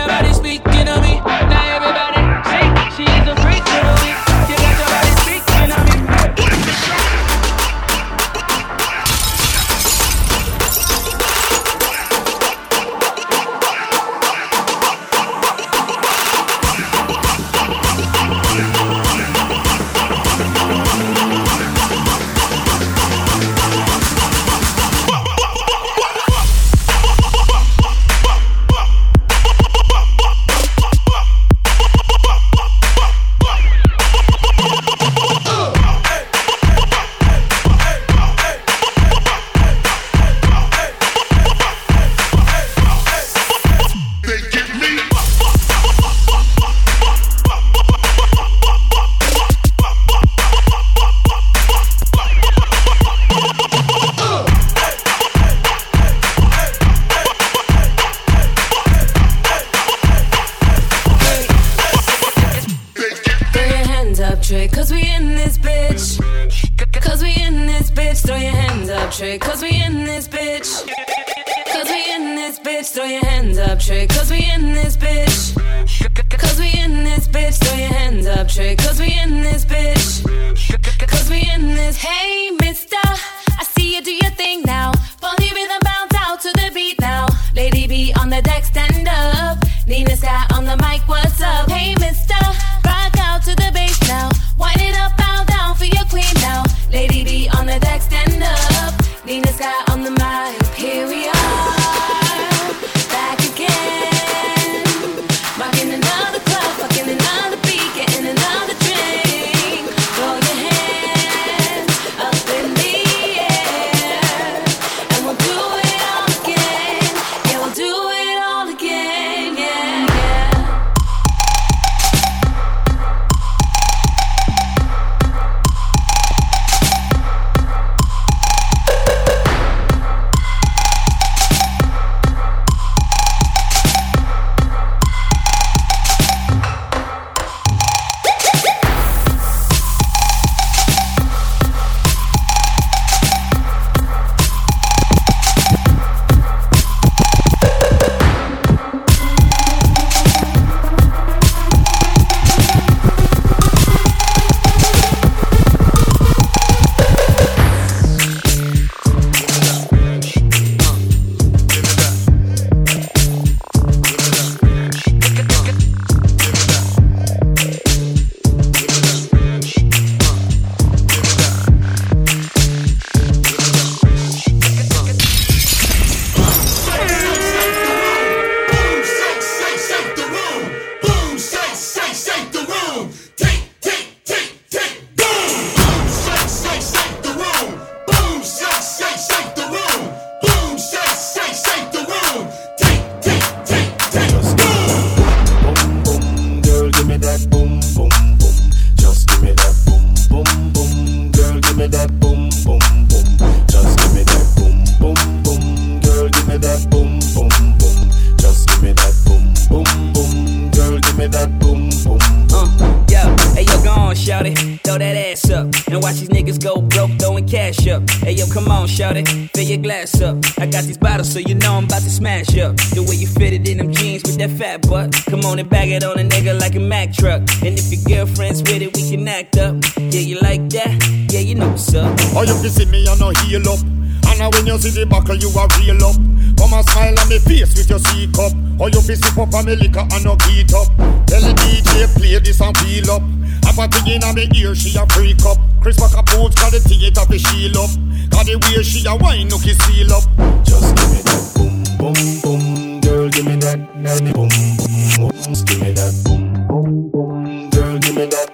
way 248.75 248.83
she 248.83 249.05
a 249.05 249.15
wine, 249.15 249.47
no 249.47 249.57
kiss 249.57 249.77
seal 249.77 250.13
up. 250.13 250.23
Just 250.63 250.95
give 250.95 251.11
me 251.11 251.21
that 251.21 251.51
boom, 251.55 251.83
boom, 251.97 252.41
boom, 252.41 253.01
girl, 253.01 253.29
give 253.29 253.45
me 253.45 253.55
that, 253.57 253.79
that 254.03 254.23
boom, 254.33 254.49
boom, 254.49 255.29
boom, 255.31 255.53
give 255.65 255.81
me 255.81 255.91
that 255.91 256.13
boom, 256.23 256.67
boom, 256.67 257.09
boom, 257.11 257.69
girl, 257.69 257.99
give 257.99 258.15
me 258.15 258.25
that 258.25 258.47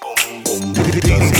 boom, 0.00 0.42
boom, 0.44 0.72
boom. 0.72 1.37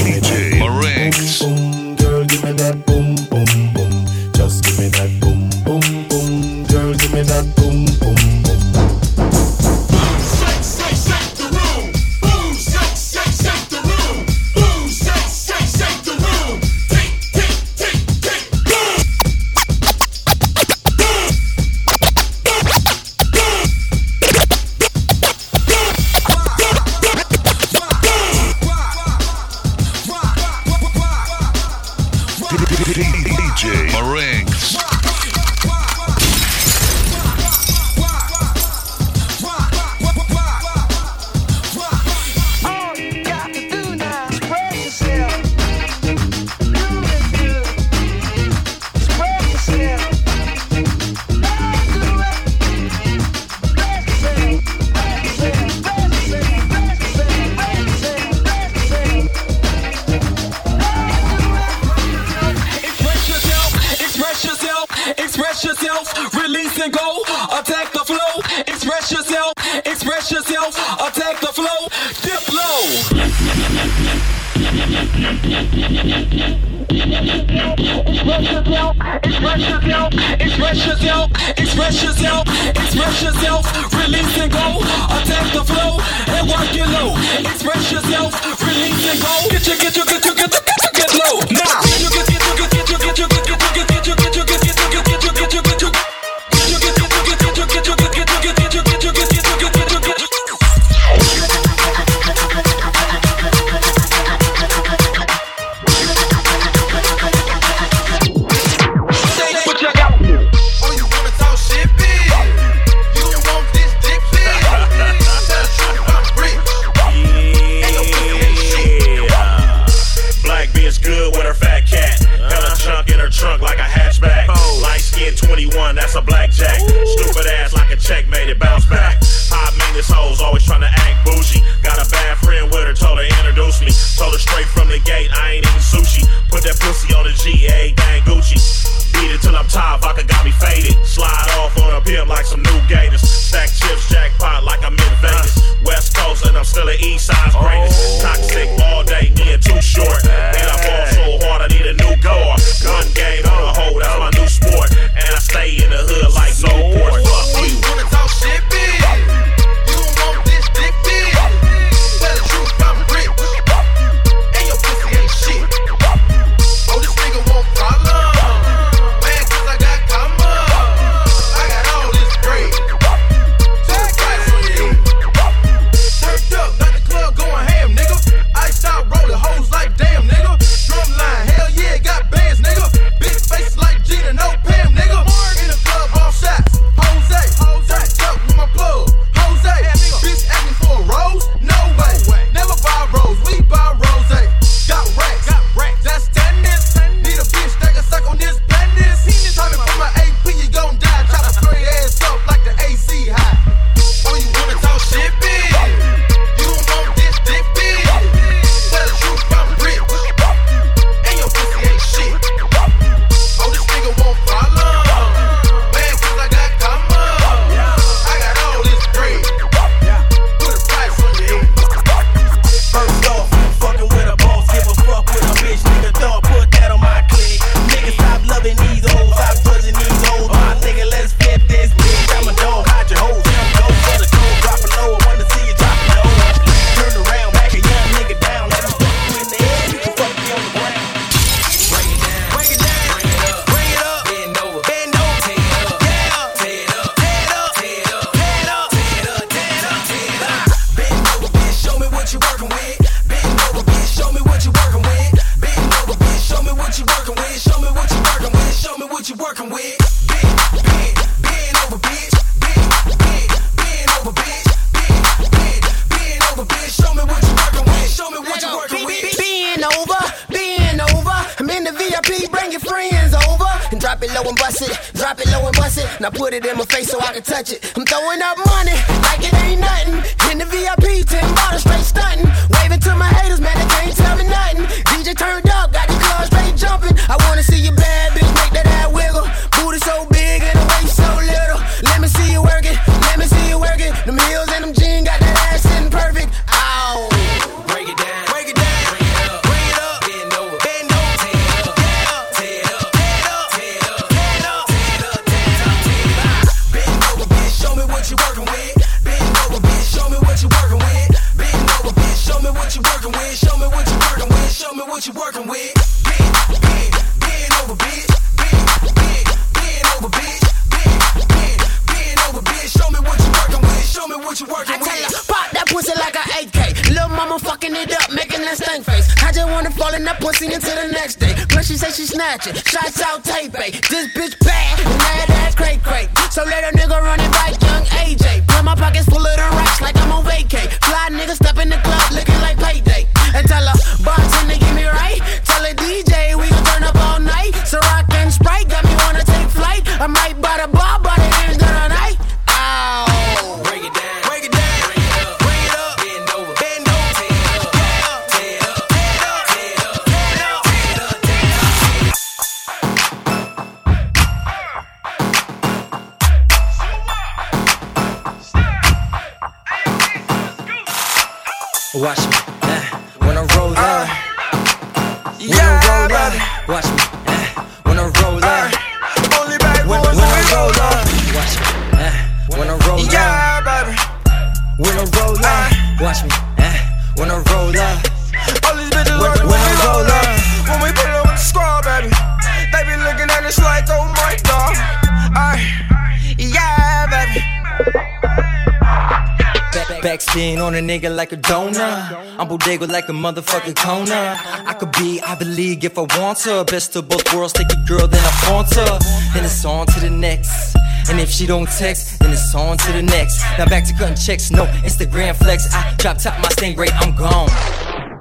I'm 402.59 402.67
bodega 402.67 403.07
like 403.07 403.29
a 403.29 403.33
motherfucking 403.33 403.95
Kona. 403.95 404.59
I 404.85 404.93
could 404.95 405.13
be 405.13 405.41
Ivy 405.41 405.65
League 405.65 406.05
if 406.05 406.19
I 406.19 406.23
want 406.37 406.59
to. 406.67 406.85
Best 406.85 407.15
of 407.15 407.29
both 407.29 407.55
worlds, 407.55 407.73
take 407.73 407.87
a 407.93 408.03
girl, 408.09 408.27
then 408.27 408.45
I 408.45 408.51
flaunt 408.67 408.93
her. 408.97 409.19
Then 409.55 409.65
it's 409.65 409.85
on 409.85 410.07
to 410.09 410.19
the 410.19 410.29
next. 410.29 410.97
And 411.31 411.39
if 411.39 411.51
she 411.51 411.67
don't 411.67 411.89
text, 411.89 412.41
then 412.41 412.51
it's 412.51 412.75
on 412.75 412.99
to 412.99 413.13
the 413.13 413.23
next. 413.23 413.63
Now 413.79 413.87
back 413.87 414.05
to 414.09 414.13
cutting 414.15 414.35
checks, 414.35 414.73
no 414.73 414.87
Instagram 415.07 415.55
flex. 415.55 415.87
I 415.95 416.17
drop 416.19 416.39
top 416.39 416.61
my 416.61 416.69
stain 416.71 416.99
rate, 416.99 417.13
I'm 417.15 417.37
gone. 417.37 417.71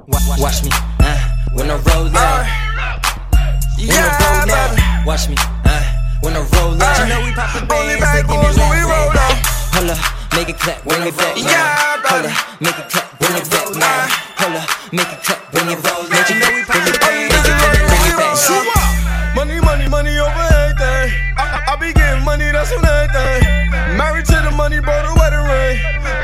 Watch, 0.08 0.40
watch 0.40 0.64
me, 0.64 0.70
uh, 0.72 1.38
when 1.52 1.70
I 1.70 1.76
roll 1.76 2.10
out. 2.10 2.42
Uh, 2.42 2.98
when 3.78 3.86
yeah, 3.86 4.18
I 4.18 4.42
roll 4.42 4.50
out, 4.50 5.06
watch 5.06 5.28
me, 5.28 5.36
uh, 5.38 6.18
when 6.22 6.34
I 6.34 6.40
roll 6.58 6.74
out. 6.82 6.98
You 6.98 7.14
know 7.14 7.24
we 7.24 7.32
pop 7.34 7.54
the 7.54 7.64
bands, 7.66 8.02
they 8.12 8.22
give 8.22 8.34
me 8.34 8.50
when 8.58 8.70
we 8.74 8.82
roll 8.82 9.14
out. 9.14 9.94
up, 9.94 10.34
make 10.34 10.48
it 10.48 10.58
clap, 10.58 10.84
when 10.84 11.06
it 11.06 11.16
back. 11.16 11.36
Yeah, 11.36 12.00
brother. 12.02 12.28
up, 12.34 12.60
make 12.60 12.78
it 12.78 12.90
clap 12.90 13.07
bring 13.18 13.36
it 13.36 13.50
back 13.50 13.68
now. 13.76 14.06
Hold 14.38 14.56
up, 14.56 14.68
make 14.92 15.10
it 15.12 15.20
clap, 15.22 15.40
bring 15.52 15.68
it 15.68 15.82
back. 15.82 15.98
Make 16.08 16.30
it 16.30 16.38
clap, 16.38 16.66
bring 16.66 16.86
it 16.88 16.98
back, 16.98 17.14
make 17.28 17.44
it 17.44 17.56
clap, 17.58 17.74
bring 17.74 18.06
it 18.06 18.16
back. 18.16 19.34
Money, 19.34 19.60
money, 19.60 19.86
money 19.88 20.18
over 20.18 20.46
everything. 20.58 21.14
I, 21.38 21.62
I 21.70 21.76
be 21.76 21.92
getting 21.92 22.24
money, 22.24 22.50
that's 22.50 22.72
on 22.72 22.82
everything. 22.84 23.96
Married 23.96 24.26
to 24.26 24.38
the 24.42 24.50
money, 24.56 24.80
bought 24.80 25.06
a 25.06 25.12
wedding 25.14 25.46
ring. 25.46 25.78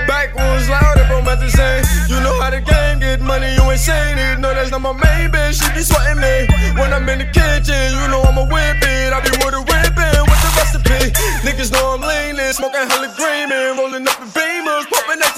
Backwoods 0.06 0.68
loud, 0.68 0.98
if 0.98 1.10
I'm 1.10 1.26
at 1.28 1.38
the 1.38 1.50
same. 1.50 1.84
You 2.10 2.18
know 2.22 2.34
how 2.40 2.50
the 2.50 2.60
game 2.60 2.98
get 2.98 3.20
money, 3.20 3.54
you 3.54 3.62
ain't 3.70 3.78
saying 3.80 4.18
it. 4.18 4.40
No, 4.40 4.52
that's 4.54 4.70
not 4.70 4.82
my 4.82 4.92
main 4.92 5.30
bitch, 5.30 5.62
she 5.62 5.68
be 5.74 5.82
sweating 5.82 6.18
me. 6.18 6.46
When 6.74 6.92
I'm 6.92 7.06
in 7.08 7.18
the 7.22 7.28
kitchen, 7.30 7.94
you 7.94 8.06
know 8.10 8.22
I'm 8.22 8.38
a 8.38 8.46
whip 8.50 8.82
it. 8.82 9.12
I 9.14 9.20
be 9.22 9.30
with 9.42 9.54
a 9.54 9.62
whipping 9.62 10.24
with 10.26 10.40
the 10.42 10.50
recipe. 10.58 11.14
Niggas 11.46 11.70
know 11.70 11.94
I'm 11.94 12.02
leaning, 12.02 12.52
smoking 12.52 12.82
hella 12.90 13.14
green, 13.14 13.48
man. 13.48 13.78
Rolling 13.78 14.08
up 14.10 14.18
the 14.18 14.26
beamers, 14.26 14.90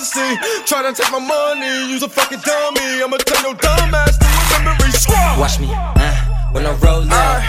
ecstasy. 0.06 0.38
Try 0.66 0.82
to 0.82 0.92
take 0.92 1.10
my 1.10 1.18
money, 1.18 1.90
use 1.90 2.02
a 2.02 2.08
fucking 2.08 2.40
dummy. 2.40 3.02
I'ma 3.02 3.16
turn 3.18 3.42
your 3.42 3.54
dumb 3.54 3.94
ass 3.94 4.18
to 4.18 4.26
a 4.26 4.64
memory 4.64 4.92
squad. 4.92 5.40
Watch 5.40 5.58
me, 5.58 5.68
uh, 5.72 6.14
when 6.52 6.66
I 6.66 6.72
roll 6.78 7.02
up. 7.02 7.42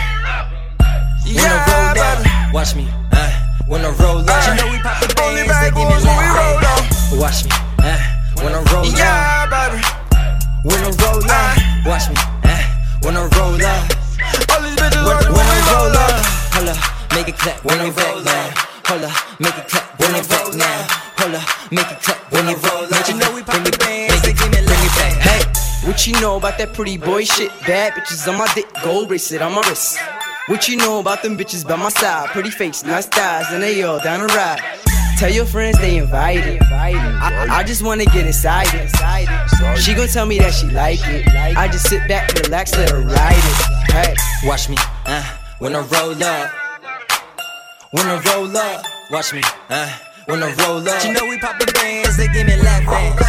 When 1.25 1.45
I 1.45 1.59
roll 1.69 2.01
up, 2.01 2.53
watch 2.53 2.75
me, 2.75 2.87
uh, 3.11 3.31
when 3.67 3.81
I 3.85 3.89
roll 4.01 4.19
up. 4.19 4.47
You 4.47 4.55
know 4.55 4.71
we 4.71 4.79
pop 4.79 4.99
the 5.01 5.21
Only 5.21 5.43
bad 5.47 5.73
boys 5.73 6.03
when 6.03 6.46
about 26.57 26.69
that 26.69 26.75
pretty 26.75 26.97
boy 26.97 27.23
shit? 27.23 27.51
Bad 27.65 27.93
bitches 27.93 28.27
on 28.27 28.37
my 28.37 28.47
dick, 28.53 28.65
gold 28.83 29.07
bracelet 29.07 29.41
on 29.41 29.53
my 29.53 29.61
wrist. 29.67 29.99
What 30.47 30.67
you 30.67 30.77
know 30.77 30.99
about 30.99 31.21
them 31.21 31.37
bitches 31.37 31.67
by 31.67 31.75
my 31.75 31.89
side? 31.89 32.29
Pretty 32.29 32.49
face, 32.49 32.83
nice 32.83 33.05
thighs, 33.05 33.45
and 33.51 33.61
they 33.61 33.83
all 33.83 33.99
down 33.99 34.21
the 34.21 34.27
ride. 34.27 34.61
Tell 35.17 35.31
your 35.31 35.45
friends 35.45 35.77
they 35.79 35.97
invited. 35.97 36.61
I, 36.63 37.47
I 37.49 37.63
just 37.63 37.83
wanna 37.83 38.05
get 38.05 38.25
inside 38.25 38.67
it. 38.73 38.89
She 39.79 39.93
gon' 39.93 40.07
tell 40.07 40.25
me 40.25 40.39
that 40.39 40.53
she 40.53 40.67
like 40.67 40.99
it. 41.03 41.27
I 41.27 41.67
just 41.67 41.89
sit 41.89 42.07
back, 42.07 42.31
relax, 42.33 42.75
let 42.75 42.89
her 42.89 43.01
ride 43.01 43.35
it. 43.35 43.91
Hey, 43.91 44.15
Watch 44.43 44.69
me, 44.69 44.77
uh, 45.05 45.23
when 45.59 45.75
I 45.75 45.79
roll 45.79 46.23
up. 46.23 46.51
When 47.91 48.05
I 48.05 48.21
roll 48.33 48.57
up, 48.57 48.85
watch 49.11 49.33
me, 49.33 49.41
uh, 49.69 49.97
when 50.25 50.41
I 50.43 50.53
roll 50.55 50.87
up. 50.87 51.03
You 51.03 51.13
know 51.13 51.25
we 51.25 51.39
pop 51.39 51.59
the 51.59 51.71
bands, 51.73 52.17
they 52.17 52.27
give 52.27 52.47
me 52.47 52.55
bands. 52.55 53.25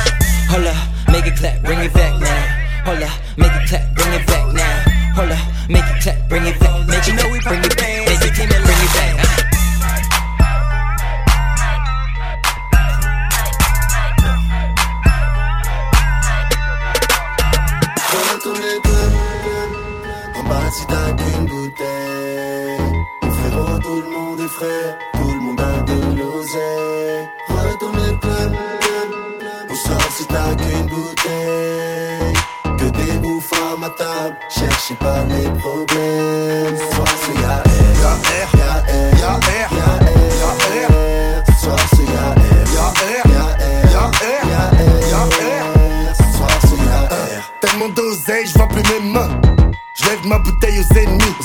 Hold 0.50 0.66
up, 0.66 1.08
make 1.08 1.26
it 1.26 1.36
clap, 1.36 1.62
bring 1.62 1.80
it 1.80 1.92
back 1.92 2.20
now. 2.20 2.57
Hold 2.88 3.02
up, 3.02 3.10
make 3.36 3.52
it 3.52 3.68
clap, 3.68 3.94
bring 3.94 4.12
it 4.14 4.26
back 4.26 4.44
now. 4.54 4.82
Hold 5.16 5.30
up, 5.30 5.38
make 5.68 5.84
it 5.84 6.00
clap, 6.00 6.16
bring 6.30 6.46
it 6.46 6.58
back. 6.58 6.86
Make 6.88 7.06
it 7.06 7.12
clap, 7.12 7.28
bring 7.44 7.62
it 7.62 7.76
back, 7.76 8.06
make 8.08 8.24
it 8.24 8.32
clap, 8.32 8.48
bring 8.48 8.80
it 8.80 8.92
back. 8.96 9.12
Retourne 18.32 18.56
les 18.56 18.80
clubs, 18.80 19.16
en 20.36 20.42
bas 20.44 20.70
si 20.72 20.86
t'as 20.86 21.12
qu'une 21.12 21.44
bouteille. 21.44 22.78
Mon 23.20 23.30
frérot, 23.30 23.78
tout 23.80 24.00
le 24.00 24.08
monde 24.16 24.40
est 24.40 24.48
frais, 24.48 24.96
tout 25.12 25.30
le 25.34 25.40
monde 25.40 25.60
a 25.60 25.62
de 25.82 25.98
l'oseille. 26.16 27.28
Retourne 27.48 27.98
les 27.98 28.16
clubs, 28.18 28.56
on 29.68 29.74
sort 29.74 30.10
si 30.16 30.24
t'as 30.24 30.54
qu'une 30.54 30.86
bouteille. 30.86 32.07
Ma 33.80 33.90
table, 33.90 34.36
cherchez 34.48 34.94
pas 34.94 35.22
les 35.28 35.48
problèmes. 35.60 36.76
Ce 36.76 36.94
soir 36.96 37.06
c'est 37.22 37.40
y'a 37.40 37.62
R, 37.62 38.50
y'a 38.58 38.74
y'a 39.20 39.34
R, 39.34 39.70
y'a 39.70 40.50
R. 40.50 41.44
Ce 41.46 41.52
soir 41.64 41.78
c'est 41.94 42.02
y'a 42.02 42.26
R, 42.34 42.66
y'a 42.74 42.88
R, 42.88 43.28
y'a 45.10 45.22
R. 45.22 46.14
Ce 46.16 46.36
soir 46.36 46.50
c'est 46.62 46.80
y'a 46.86 47.00
R. 47.08 47.52
Tellement 47.60 47.88
d'oseille, 47.90 48.46
je 48.46 48.54
vois 48.54 48.66
plus 48.66 48.82
mes 48.82 49.12
mains. 49.12 49.40
Je 49.94 50.04
lève 50.06 50.26
ma 50.26 50.38
bouteille 50.38 50.80
aux 50.80 50.94
ennemis. 50.98 51.36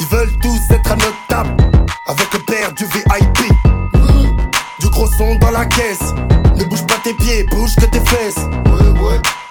Ils 0.00 0.06
veulent 0.06 0.36
tous 0.42 0.74
être 0.74 0.90
à 0.90 0.96
notre 0.96 1.26
table. 1.28 1.56
Avec 2.08 2.32
le 2.32 2.40
père 2.40 2.72
du 2.72 2.84
VIP. 2.84 3.52
Du 4.80 4.88
gros 4.88 5.06
son 5.06 5.36
dans 5.36 5.52
la 5.52 5.66
caisse. 5.66 6.12
Ne 6.56 6.64
bouge 6.64 6.84
pas 6.86 6.98
tes 7.04 7.14
pieds, 7.14 7.44
bouge 7.44 7.76
que 7.76 7.84
tes 7.84 8.00
fesses. 8.00 8.44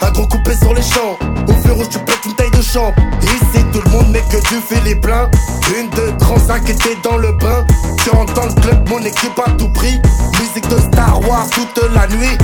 Un 0.02 0.12
gros 0.12 0.28
coupé 0.28 0.56
sur 0.56 0.74
les 0.74 0.82
champs. 0.82 1.18
Au 1.48 1.54
feu 1.54 1.74
rouge, 1.74 1.90
tu 1.90 2.00
pètes 2.00 2.26
une 2.26 2.34
taille 2.34 2.52
de 2.52 2.62
champ. 2.62 2.94
Ici, 3.22 3.64
tout 3.72 3.82
le 3.86 3.90
monde 3.92 4.10
met 4.10 4.22
que 4.30 4.38
du 4.38 4.56
fais 4.68 4.82
les 4.82 4.96
pleins. 4.96 5.30
Une, 5.78 5.90
deux, 5.90 6.14
35 6.20 6.70
était 6.70 6.98
dans 7.04 7.18
le 7.18 7.32
bain. 7.34 7.66
Tu 8.04 8.10
rentres 8.10 8.34
dans 8.34 8.46
le 8.46 8.54
club, 8.54 8.90
mon 8.90 9.00
équipe 9.00 9.40
à 9.46 9.50
tout 9.52 9.70
prix. 9.70 10.00
Musique 10.40 10.68
de 10.70 10.80
Star 10.80 11.20
Wars 11.28 11.48
toute 11.50 11.82
la 11.94 12.08
nuit. 12.08 12.38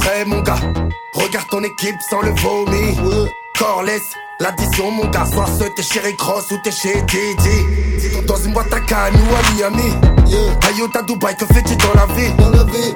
Frais 0.00 0.24
mon 0.24 0.40
gars 0.40 0.60
Regarde 1.14 1.48
ton 1.48 1.62
équipe 1.62 1.96
sans 2.08 2.20
le 2.22 2.30
vomi. 2.30 2.96
Corless, 3.58 4.02
l'addition 4.38 4.90
mon 4.90 5.06
gars 5.06 5.26
Soit 5.32 5.46
ce 5.58 5.64
t'es 5.64 5.82
chez 5.82 6.00
Rick 6.00 6.20
Ross 6.20 6.50
ou 6.50 6.58
t'es 6.62 6.70
chez 6.70 7.02
Didi. 7.02 8.26
Dans 8.26 8.36
une 8.36 8.52
boîte 8.52 8.72
à 8.72 8.80
Cannes 8.80 9.14
ou 9.14 9.34
à 9.34 9.54
Miami. 9.54 9.92
Ayo 10.68 10.88
t'as 10.92 11.02
Dubaï, 11.02 11.36
que 11.36 11.46
fais-tu 11.46 11.76
dans 11.76 11.94
la 11.94 12.06
vie? 12.14 12.32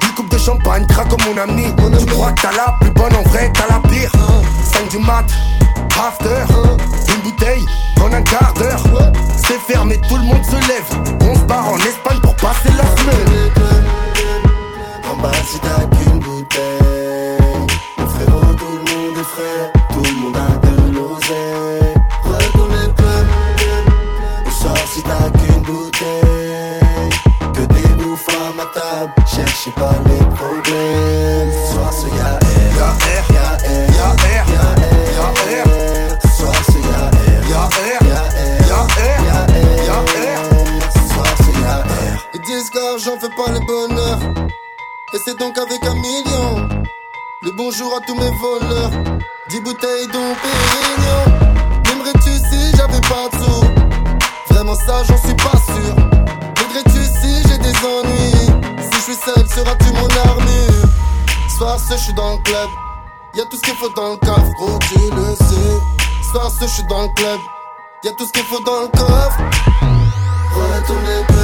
Une 0.03 0.15
coupe 0.15 0.31
de 0.31 0.39
champagne, 0.39 0.87
craque 0.87 1.09
comme 1.09 1.21
mon 1.27 1.41
ami. 1.41 1.65
Tu 1.99 2.07
crois 2.07 2.33
que 2.33 2.43
t'as 2.43 2.53
la 2.53 2.77
plus 2.81 2.91
bonne, 2.91 3.15
en 3.15 3.23
vrai 3.23 3.51
t'as 3.53 3.69
la 3.69 3.81
pire. 3.89 4.13
5 4.73 4.89
du 4.91 4.99
mat, 4.99 5.27
after 5.99 6.45
Une 7.15 7.23
bouteille 7.23 7.65
en 8.01 8.13
un 8.13 8.23
quart 8.23 8.55
d'heure. 8.55 8.83
C'est 9.37 9.61
fermé, 9.61 10.01
tout 10.09 10.17
le 10.17 10.23
monde 10.23 10.45
se 10.45 10.69
lève. 10.69 11.19
On 11.23 11.35
se 11.35 11.45
barre 11.45 11.69
en 11.69 11.79
Espagne 11.79 12.21
pour 12.23 12.37
passer 12.37 12.71
la 12.77 12.97
semaine. 12.97 13.51
En 15.11 15.17
bas 15.17 15.33
c'est 45.25 45.39
donc 45.39 45.57
avec 45.57 45.83
un 45.87 45.95
million. 45.95 46.69
Le 47.43 47.51
bonjour 47.53 47.97
à 47.97 48.01
tous 48.07 48.15
mes 48.15 48.31
voleurs. 48.31 48.91
10 49.49 49.61
bouteilles 49.61 50.07
dont 50.13 50.35
Pérignon. 50.43 51.39
M'aimerais-tu 51.87 52.31
si 52.31 52.77
j'avais 52.77 53.01
pas 53.01 53.29
de 53.33 53.43
sous? 53.43 53.65
Vraiment 54.51 54.75
ça, 54.75 55.03
j'en 55.05 55.17
suis 55.17 55.35
pas 55.37 55.57
sûr. 55.65 55.97
M'aimerais-tu 55.97 57.05
si 57.05 57.43
j'ai 57.49 57.59
des 57.59 57.77
ennuis? 57.87 58.83
Si 58.83 58.93
je 58.93 59.03
suis 59.03 59.15
seul, 59.15 59.47
seras-tu 59.49 59.93
mon 59.93 60.09
armure? 60.29 60.89
Soir 61.57 61.79
ce, 61.79 61.95
je 61.95 62.03
suis 62.03 62.15
dans 62.15 62.33
le 62.33 62.43
club. 62.43 62.69
Y'a 63.35 63.45
tout 63.47 63.57
ce 63.57 63.63
qu'il 63.63 63.75
faut 63.75 63.91
dans 63.91 64.11
le 64.11 64.17
coffre, 64.17 64.53
gros, 64.59 64.79
tu 64.81 64.99
le 64.99 65.35
sais. 65.37 66.31
Soir 66.33 66.51
ce, 66.51 66.67
je 66.67 66.71
suis 66.71 66.87
dans 66.89 67.03
le 67.03 67.09
club. 67.15 67.41
Y'a 68.05 68.13
tout 68.13 68.27
ce 68.27 68.33
qu'il 68.33 68.45
faut 68.45 68.61
dans 68.61 68.83
le 68.83 68.89
coffre. 68.89 69.39
Retourne 70.53 71.05
le 71.07 71.27
club 71.27 71.35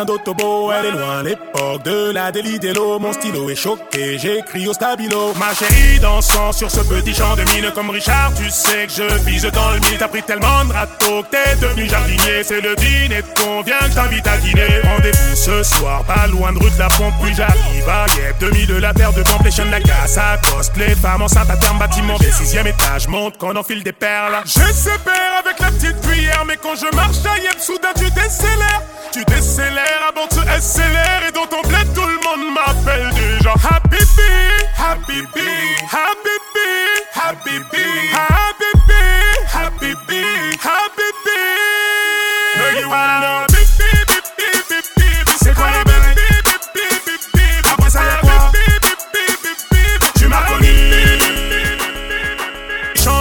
Elle 0.00 0.86
est 0.86 0.90
loin. 0.92 1.22
L'époque 1.22 1.82
de 1.84 2.12
la 2.12 2.30
délit 2.30 2.58
d'Elo 2.58 2.98
Mon 2.98 3.12
stylo 3.12 3.50
est 3.50 3.56
choqué, 3.56 4.18
j'écris 4.18 4.68
au 4.68 4.72
stabilo. 4.72 5.32
Ma 5.34 5.54
chérie 5.54 5.98
dansant 6.00 6.52
sur 6.52 6.70
ce 6.70 6.80
petit 6.80 7.14
champ 7.14 7.34
de 7.34 7.42
mine 7.52 7.70
Comme 7.74 7.90
Richard, 7.90 8.32
tu 8.36 8.48
sais 8.50 8.86
que 8.86 8.92
je 8.92 9.24
vise 9.24 9.42
dans 9.42 9.70
le 9.70 9.80
mille. 9.80 9.98
T'as 9.98 10.08
pris 10.08 10.22
tellement 10.22 10.64
de 10.66 10.72
râteaux 10.72 11.22
que 11.22 11.30
t'es 11.30 11.56
devenu 11.60 11.88
jardinier. 11.88 12.42
C'est 12.42 12.60
le 12.60 12.76
dîner 12.76 13.22
convient 13.36 13.78
que 13.80 13.90
je 13.90 13.94
t'invite 13.94 14.26
à 14.26 14.36
dîner. 14.38 14.80
Rendez-vous 14.84 15.36
ce 15.36 15.62
soir, 15.62 16.04
pas 16.04 16.26
loin 16.28 16.52
de 16.52 16.58
rue 16.58 16.70
de 16.70 16.78
la 16.78 16.88
pompe 16.88 17.14
Puis 17.22 17.34
j'arrive 17.34 17.88
à 17.88 18.06
Yep, 18.08 18.38
2000 18.40 18.66
de 18.66 18.74
la 18.76 18.94
paire 18.94 19.12
de 19.12 19.22
complétion 19.22 19.64
de 19.64 19.70
la 19.70 19.80
casse 19.80 20.16
à 20.16 20.38
coste. 20.38 20.76
Les 20.76 20.94
femmes 20.94 21.22
enceintes 21.22 21.50
à 21.50 21.78
bâtiment 21.78 22.18
des 22.18 22.30
sixième 22.30 22.66
étage 22.66 23.08
Monte 23.08 23.36
qu'on 23.38 23.56
enfile 23.56 23.82
des 23.82 23.92
perles. 23.92 24.42
J'espère 24.44 25.38
avec 25.40 25.46
la 25.46 25.47
petite 25.78 26.00
cuillère 26.00 26.44
Mais 26.46 26.56
quand 26.56 26.74
je 26.74 26.94
marche 26.94 27.16
Yep, 27.42 27.60
soudain 27.60 27.92
tu 27.96 28.10
décélères. 28.10 28.82
Tu 29.12 29.24
décélères 29.24 30.08
avant 30.08 30.26
tu 30.28 30.40
accélères 30.48 31.22
Et 31.28 31.32
dans 31.32 31.46
ton 31.46 31.62
bled 31.68 31.92
tout 31.94 32.06
le 32.06 32.18
monde 32.24 32.54
m'appelle 32.54 33.10
déjà. 33.14 33.52
Happy 33.52 34.04
Bee, 34.16 34.66
Happy 34.76 35.22
Bee, 35.34 35.76
Happy 35.90 36.36
Bee, 36.54 37.02
Happy 37.14 37.58
Bee, 37.70 38.10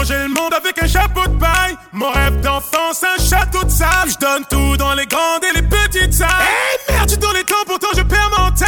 Changer 0.08 0.24
le 0.24 0.30
monde 0.30 0.54
avec 0.54 0.82
un 0.82 0.88
chapeau 0.88 1.28
de 1.28 1.38
paille. 1.38 1.76
Mon 1.92 2.10
rêve 2.10 2.40
d'enfance, 2.40 3.04
un 3.04 3.22
château 3.22 3.64
de 3.64 3.70
sable. 3.70 4.12
Je 4.12 4.18
donne 4.18 4.46
tout 4.50 4.78
dans 4.78 4.94
les 4.94 5.06
grandes 5.06 5.44
et 5.44 5.60
les 5.60 5.68
petites 5.68 6.14
salles. 6.14 6.30
Hey 6.30 6.94
merde, 6.94 7.10
tu 7.10 7.18
tournes 7.18 7.36
les 7.36 7.44
temps, 7.44 7.56
pourtant 7.66 7.88
je 7.94 8.04
perds 8.04 8.32
mon 8.38 8.52
time. 8.52 8.68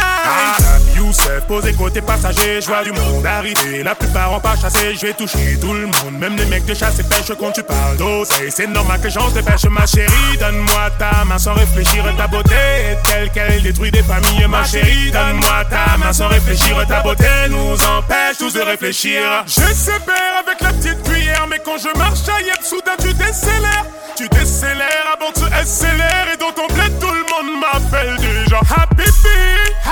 Ah, 1.10 1.12
Youssef, 1.12 1.46
posé 1.46 1.72
côté 1.72 2.00
passager. 2.00 2.60
Je 2.60 2.66
vois 2.66 2.84
du 2.84 2.92
monde 2.92 3.26
arriver, 3.26 3.82
la 3.82 3.94
plupart 3.94 4.32
en 4.32 4.40
pas 4.40 4.54
chassé. 4.56 4.94
Je 4.94 5.06
vais 5.06 5.12
toucher 5.12 5.58
tout 5.60 5.72
le 5.72 5.86
monde, 5.86 6.18
même 6.18 6.36
les 6.36 6.44
mecs 6.46 6.64
de 6.66 6.74
chasse 6.74 6.98
et 7.00 7.02
pêche. 7.02 7.32
Quand 7.38 7.50
tu 7.50 7.62
parles 7.62 7.96
d'oseille, 7.96 8.50
c'est 8.50 8.66
normal 8.66 9.00
que 9.00 9.10
j'en 9.10 9.28
dépêche. 9.30 9.64
Ma 9.64 9.86
chérie, 9.86 10.36
donne-moi 10.38 10.90
ta 10.98 11.24
main 11.24 11.38
sans 11.38 11.54
réfléchir. 11.54 12.04
Ta 12.16 12.26
beauté 12.28 12.54
est 12.54 12.98
telle 13.02 13.30
qu'elle 13.30 13.62
détruit 13.62 13.90
des 13.90 14.02
familles. 14.02 14.46
Ma 14.48 14.64
chérie, 14.64 15.10
donne-moi 15.10 15.64
ta 15.68 15.96
main 15.98 16.12
sans 16.12 16.28
réfléchir. 16.28 16.76
Ta 16.86 17.00
beauté 17.00 17.26
nous 17.48 17.72
empêche 17.72 18.38
tous 18.38 18.52
de 18.52 18.60
réfléchir. 18.60 19.20
J'espère 19.46 20.44
avec 20.46 20.60
la 20.60 20.72
petite 20.72 21.02
cuillère, 21.02 21.46
mais 21.48 21.60
quand 21.64 21.78
je 21.78 21.96
marche 21.98 22.28
à 22.28 22.40
Yep, 22.40 22.62
soudain 22.62 22.96
tu 23.00 23.12
décélères. 23.14 23.86
Tu 24.16 24.28
décélères 24.28 25.16
avant 25.18 25.32
que 25.32 25.40
tu 25.40 25.54
accélères. 25.54 26.26
Et 26.32 26.36
dans 26.36 26.52
ton 26.52 26.72
bled, 26.72 26.98
tout 27.00 27.06
le 27.06 27.22
monde 27.22 27.60
m'appelle 27.60 28.16
déjà 28.16 28.60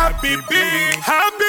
Happy 0.09 0.37
Bee, 0.49 1.01
Happy 1.03 1.48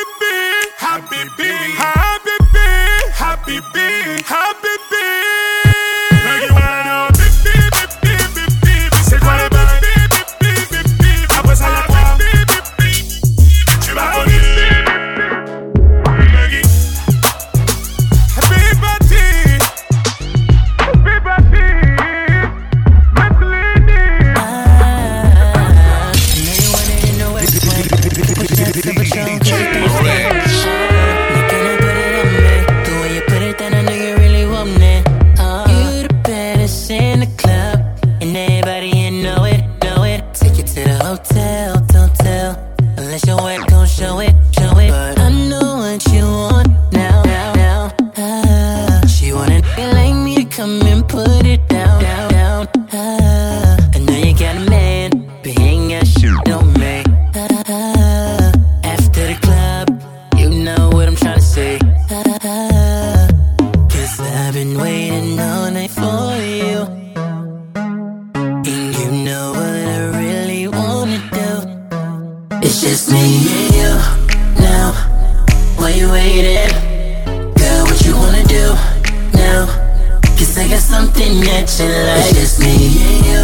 something 81.46 81.87
you 81.87 81.94
like. 82.06 82.35
It's 82.35 82.60
me 82.60 82.73
and 83.00 83.25
you 83.25 83.42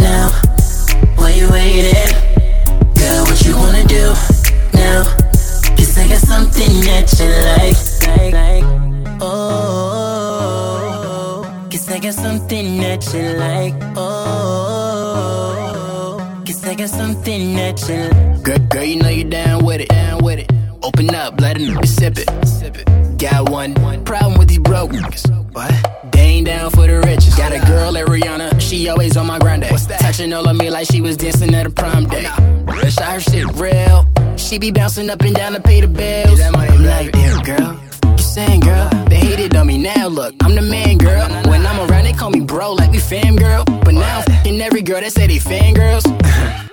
now. 0.00 0.30
Why 1.16 1.30
you 1.32 1.50
waiting? 1.50 2.14
Girl, 2.94 3.24
what 3.24 3.44
you 3.44 3.56
wanna 3.56 3.84
do 3.84 4.14
now? 4.74 5.04
Cause 5.76 5.98
I 5.98 6.08
got 6.08 6.20
something 6.20 6.80
that 6.86 7.12
you 7.18 7.28
like. 7.44 7.76
like, 8.06 8.32
like. 8.32 8.64
Oh, 9.20 10.48
cause 11.70 11.90
I 11.90 11.98
got 11.98 12.14
something 12.14 12.78
that 12.78 13.12
you 13.12 13.36
like. 13.36 13.74
Oh, 13.96 15.22
cause 16.46 16.64
I 16.64 16.74
got 16.74 16.88
something 16.88 17.54
that 17.56 17.88
you 17.88 18.08
like. 18.08 18.42
Girl, 18.42 18.58
girl, 18.68 18.84
you 18.84 18.96
know 19.02 19.08
you 19.08 19.24
down 19.24 19.64
with 19.64 19.80
it, 19.80 19.88
down 19.88 20.24
with 20.24 20.38
it. 20.38 20.50
Open 20.82 21.14
up, 21.14 21.40
let 21.40 21.56
nigga 21.56 21.86
sip 21.86 22.18
it. 22.18 22.28
Got 23.18 23.50
one 23.50 23.74
problem 24.04 24.38
with 24.38 24.48
these 24.48 24.60
broke 24.60 24.92
niggas. 24.92 25.28
What? 25.52 25.97
Ain't 26.18 26.46
down 26.46 26.70
for 26.70 26.86
the 26.86 27.00
riches. 27.00 27.34
Got 27.34 27.52
a 27.52 27.60
girl 27.66 27.96
at 27.96 28.06
Rihanna, 28.06 28.60
she 28.60 28.88
always 28.88 29.16
on 29.16 29.26
my 29.26 29.38
grind. 29.38 29.64
Touching 30.00 30.32
all 30.32 30.48
of 30.48 30.56
me 30.56 30.68
like 30.70 30.86
she 30.90 31.00
was 31.00 31.16
dancing 31.16 31.54
at 31.54 31.66
a 31.66 31.70
prom 31.70 32.06
day. 32.08 32.24
Bitch, 32.66 33.00
I 33.00 33.14
her 33.14 33.20
shit 33.20 33.46
real. 33.54 34.06
She 34.36 34.58
be 34.58 34.70
bouncing 34.70 35.10
up 35.10 35.20
and 35.22 35.34
down 35.34 35.52
to 35.52 35.60
pay 35.60 35.80
the 35.80 35.88
bills. 35.88 36.40
I'm 36.40 36.52
like, 36.52 37.12
damn, 37.12 37.42
girl. 37.42 37.80
You 38.04 38.18
saying, 38.18 38.60
girl? 38.60 38.88
They 39.08 39.16
hated 39.16 39.54
on 39.54 39.66
me 39.66 39.78
now. 39.78 40.08
Look, 40.08 40.34
I'm 40.42 40.54
the 40.54 40.62
man, 40.62 40.98
girl. 40.98 41.28
When 41.48 41.64
I'm 41.64 41.88
around, 41.88 42.04
they 42.04 42.12
call 42.12 42.30
me 42.30 42.40
bro, 42.40 42.72
like 42.72 42.90
we 42.90 42.98
fam, 42.98 43.36
girl. 43.36 43.64
But 43.64 43.94
now, 43.94 44.22
fucking 44.22 44.60
every 44.60 44.82
girl 44.82 45.00
that 45.00 45.12
say 45.12 45.26
they 45.26 45.38
fangirls. 45.38 46.04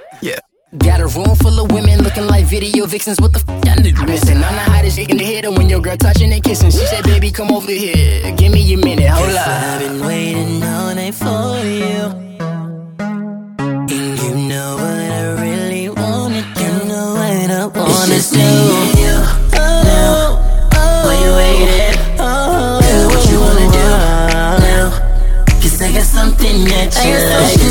Got 0.77 0.99
a 0.99 1.07
room 1.07 1.35
full 1.35 1.59
of 1.59 1.71
women 1.71 2.01
looking 2.03 2.27
like 2.27 2.45
video 2.45 2.85
vixens. 2.85 3.19
What 3.21 3.33
the 3.33 3.39
f? 3.39 3.65
Y'all 3.65 3.75
niggas 3.77 4.07
missing? 4.07 4.37
I'm 4.37 4.55
the 4.55 4.71
hottest 4.71 4.97
chick 4.97 5.09
in 5.09 5.17
the 5.17 5.23
hitter 5.23 5.51
when 5.51 5.69
your 5.69 5.79
girl 5.81 5.95
touching 5.97 6.31
and 6.33 6.43
kissing. 6.43 6.71
She 6.71 6.85
said, 6.85 7.03
baby, 7.05 7.31
come 7.31 7.51
over 7.51 7.71
here. 7.71 8.31
Give 8.35 8.51
me 8.51 8.73
a 8.73 8.77
minute. 8.77 9.07
Hold 9.07 9.29
up. 9.29 9.47
I've 9.47 9.79
been 9.79 10.05
waiting 10.05 10.63
all 10.63 10.93
night 10.95 11.13
for 11.15 11.63
you. 11.63 12.25
And 12.99 14.19
you 14.21 14.35
know 14.49 14.75
what 14.75 15.11
I 15.11 15.41
really 15.41 15.89
wanna 15.89 16.41
do. 16.55 16.63
You 16.63 16.85
know 16.89 17.13
what 17.15 17.51
I 17.51 17.65
wanna 17.67 18.15
just 18.15 18.33
do. 18.33 18.39
me 18.39 18.43
and 18.43 18.99
you. 18.99 19.15
Oh, 19.55 20.39
oh, 20.75 21.05
Why 21.05 21.15
you 21.23 21.31
waiting? 21.39 21.99
Oh, 22.19 22.25
oh, 22.25 22.81
Girl, 22.81 23.07
what 23.13 23.23
you 23.31 23.39
wanna 23.39 23.67
do 23.79 23.87
now? 24.65 24.87
Cause 25.61 25.81
I 25.81 25.91
got 25.93 26.03
something 26.03 26.65
that 26.65 26.91
you 27.05 27.15
like. 27.15 27.64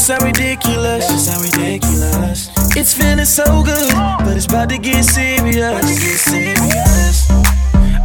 so 0.00 0.16
ridiculous. 0.24 1.04
It 1.10 1.42
ridiculous. 1.42 2.50
It's 2.74 2.94
feeling 2.94 3.26
so 3.26 3.62
good, 3.62 3.92
but 4.24 4.36
it's 4.36 4.46
about 4.46 4.70
to. 4.70 4.78
Get 4.78 5.04
serious. 5.04 5.70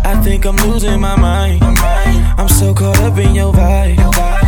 I 0.06 0.22
think 0.24 0.46
I'm 0.46 0.58
losing 0.58 1.00
my 1.00 1.16
mind. 1.16 1.64
I'm 1.64 2.50
so 2.50 2.74
caught 2.74 3.00
up 3.02 3.18
in 3.18 3.34
your 3.34 3.54
vibe. 3.54 4.45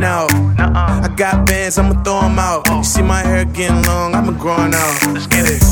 going 0.00 0.04
out. 0.04 0.32
I 0.58 1.08
got 1.16 1.46
bands, 1.46 1.78
I'ma 1.78 2.02
throw 2.02 2.20
them 2.22 2.38
out. 2.38 2.66
You 2.68 2.84
see 2.84 3.02
my 3.02 3.20
hair 3.22 3.44
getting 3.44 3.82
long, 3.84 4.14
I'ma 4.14 4.32
growing 4.32 4.74
out. 4.74 4.98
Let's 5.12 5.26
get 5.26 5.46
it. 5.48 5.62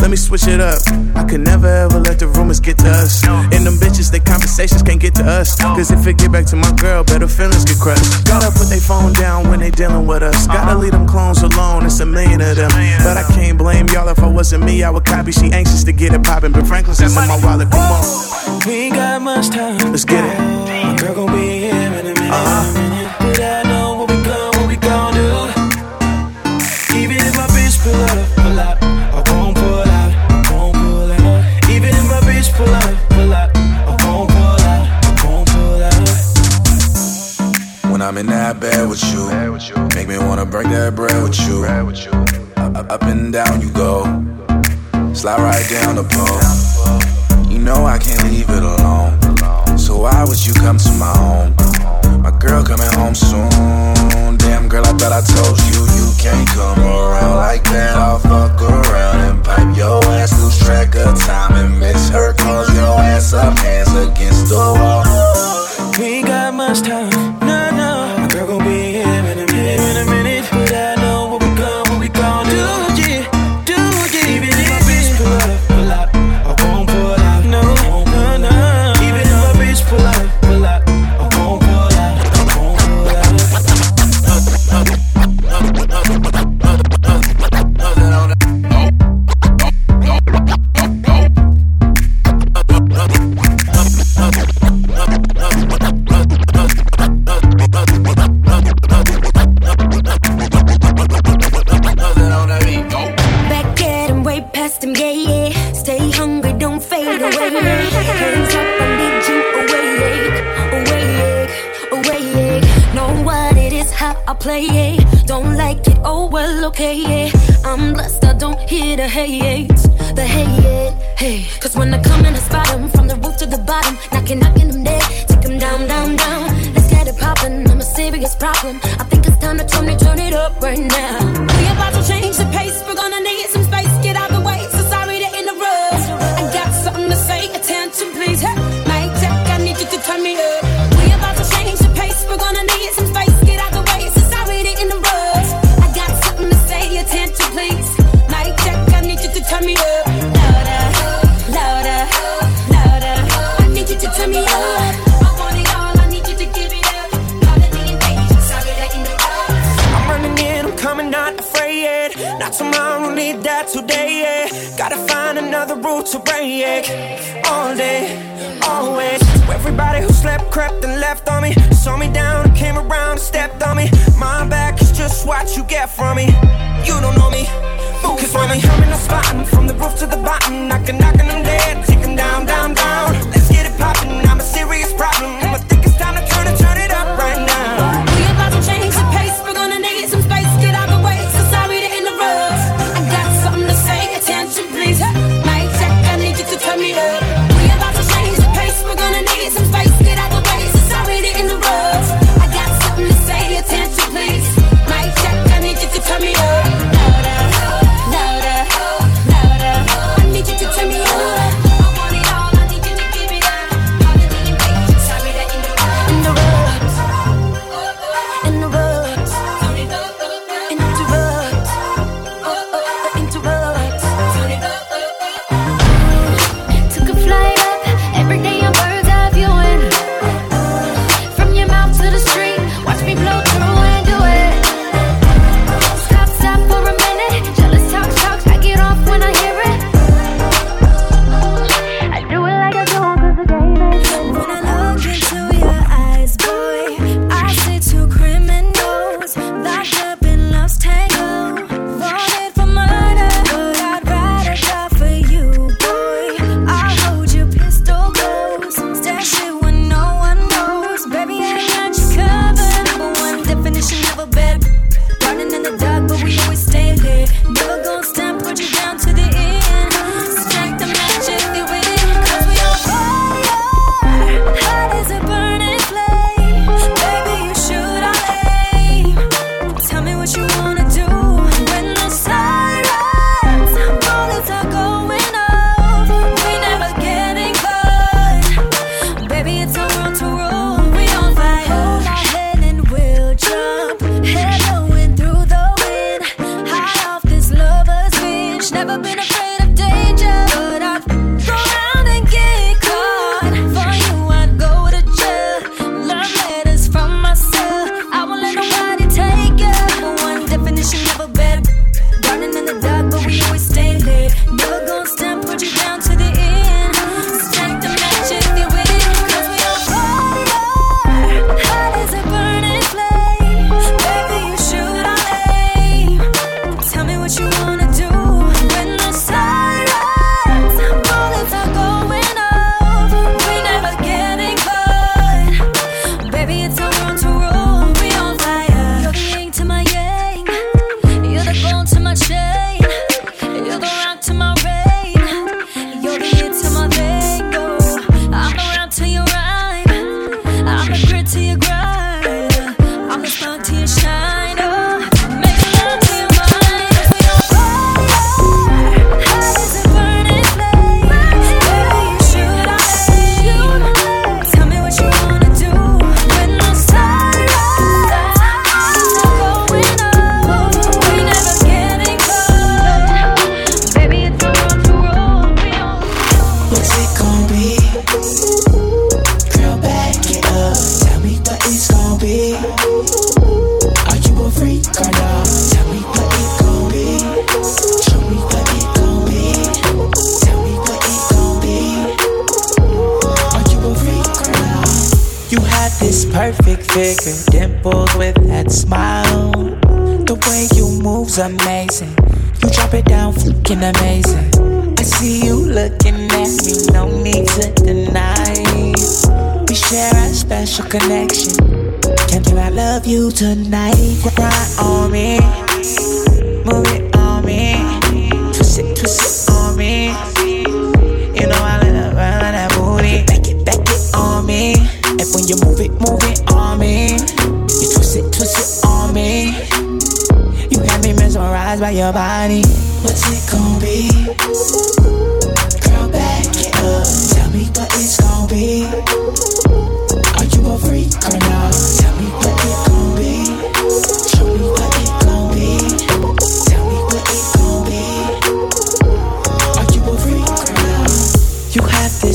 Let 0.00 0.10
me 0.10 0.16
switch 0.16 0.46
it 0.46 0.60
up. 0.60 0.78
I 1.16 1.24
could 1.24 1.40
never 1.40 1.66
ever 1.66 1.98
let 1.98 2.18
the 2.20 2.28
rumors 2.28 2.60
get 2.60 2.78
to 2.78 2.88
us. 2.88 3.26
And 3.26 3.66
them 3.66 3.74
bitches, 3.74 4.10
their 4.10 4.20
conversations 4.20 4.82
can't 4.82 5.00
get 5.00 5.14
to 5.16 5.24
us. 5.24 5.58
Cause 5.60 5.90
if 5.90 6.06
it 6.06 6.18
get 6.18 6.30
back 6.30 6.46
to 6.46 6.56
my 6.56 6.72
girl, 6.76 7.02
better 7.02 7.26
feelings 7.26 7.64
get 7.64 7.78
crushed. 7.78 8.24
Gotta 8.24 8.50
put 8.56 8.68
their 8.68 8.80
phone 8.80 9.12
down 9.12 9.48
when 9.48 9.60
they 9.60 9.70
dealing 9.70 10.06
with 10.06 10.22
us. 10.22 10.46
Uh-huh. 10.46 10.54
Gotta 10.54 10.78
leave 10.78 10.92
them 10.92 11.06
clones 11.06 11.42
alone, 11.42 11.84
it's 11.84 12.00
a 12.00 12.06
million 12.06 12.40
of 12.40 12.56
them. 12.56 12.70
But 13.02 13.16
I 13.16 13.24
can't 13.34 13.58
blame 13.58 13.88
y'all 13.88 14.08
if 14.08 14.20
I 14.20 14.28
wasn't 14.28 14.64
me, 14.64 14.82
I 14.84 14.90
would 14.90 15.04
copy. 15.04 15.32
She 15.32 15.50
anxious 15.50 15.84
to 15.84 15.92
get 15.92 16.12
it 16.14 16.22
poppin', 16.22 16.52
but 16.52 16.66
Franklin's 16.66 17.00
in 17.00 17.12
my 17.14 17.26
wallet, 17.42 17.70
come 17.70 17.80
on. 17.80 18.66
We 18.66 18.72
ain't 18.86 18.94
got 18.94 19.20
much 19.22 19.48
time. 19.50 19.90
Let's 19.90 20.04
get 20.04 20.22
it. 20.22 20.38
My 20.38 20.96
girl 20.96 21.14
gon' 21.14 21.32
be 21.34 21.58
here 21.58 21.74
in 21.74 22.06
a 22.06 22.14
minute. 22.14 22.30
Uh-huh. 22.30 22.97
I'm 38.18 38.26
in 38.26 38.34
that 38.34 38.58
bed 38.58 38.88
with 38.90 38.98
you. 39.14 39.30
Make 39.94 40.08
me 40.08 40.18
wanna 40.18 40.44
break 40.44 40.66
that 40.74 40.96
bread 40.96 41.22
with 41.22 41.38
you. 41.38 41.62
Up, 42.58 42.90
up 42.90 43.02
and 43.04 43.32
down 43.32 43.60
you 43.60 43.70
go. 43.70 44.02
Slide 45.14 45.38
right 45.38 45.62
down 45.70 45.94
the 45.94 46.02
pole. 46.02 47.46
You 47.46 47.62
know 47.62 47.86
I 47.86 47.96
can't 47.96 48.20
leave 48.26 48.50
it 48.50 48.64
alone. 48.66 49.14
So 49.78 50.02
why 50.02 50.24
would 50.26 50.44
you 50.44 50.52
come 50.54 50.78
to 50.78 50.92
my 50.98 51.14
home? 51.14 51.54
My 52.18 52.34
girl 52.42 52.66
coming 52.66 52.90
home 52.98 53.14
soon. 53.14 54.34
Damn 54.34 54.66
girl, 54.66 54.82
I 54.82 54.98
thought 54.98 55.14
I 55.14 55.22
told 55.22 55.54
you 55.70 55.78
you 55.94 56.10
can't 56.18 56.48
come 56.50 56.82
around 56.90 57.36
like 57.36 57.62
that. 57.70 57.94
I'll 57.94 58.18
fuck 58.18 58.60
around 58.60 59.30
and 59.30 59.44
pipe 59.44 59.76
your 59.76 60.02
ass, 60.18 60.34
lose 60.42 60.58
track 60.58 60.96
of 60.96 61.14
time 61.22 61.54
and 61.54 61.78
miss 61.78 62.10
her 62.10 62.34
cause 62.34 62.66
your 62.74 62.98
ass 62.98 63.32
up, 63.32 63.56
hands 63.58 63.94
against 63.94 64.48
the 64.48 64.58
wall. 64.58 65.06
We 66.02 66.22
got 66.22 66.52
much 66.54 66.82
time. 66.82 67.17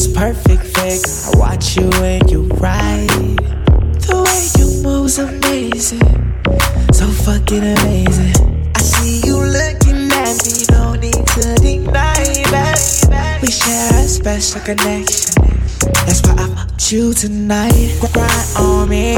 This 0.04 0.16
perfect 0.16 0.64
figure. 0.64 1.34
I 1.34 1.38
watch 1.38 1.78
you 1.78 1.90
when 2.02 2.28
you 2.28 2.44
ride. 2.60 3.08
The 4.04 4.16
way 4.26 4.44
you 4.60 4.84
move's 4.84 5.20
amazing. 5.20 6.02
So 6.92 7.08
fucking 7.08 7.64
amazing. 7.64 8.72
I 8.76 8.80
see 8.80 9.22
you 9.28 9.38
looking 9.38 10.12
at 10.12 10.36
me, 10.44 10.66
no 10.72 10.94
need 10.96 11.26
to 11.36 11.56
deny 11.62 12.24
that. 12.52 13.40
We 13.42 13.50
share 13.50 13.94
a 13.94 14.08
special 14.08 14.62
connection. 14.62 15.36
That's 16.06 16.22
why 16.24 16.36
I 16.38 16.48
fucked 16.56 16.92
you 16.92 17.14
tonight. 17.14 17.98
Grind 18.14 18.58
on 18.58 18.90
me, 18.90 19.18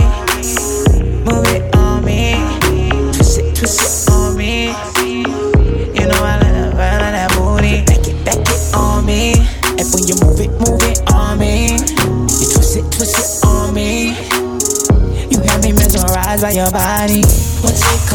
move 1.25 1.47
it 1.47 1.64
by 16.45 16.51
your 16.51 16.69
body. 16.69 17.21
What's 17.63 17.81
it 17.81 18.11
gonna 18.11 18.14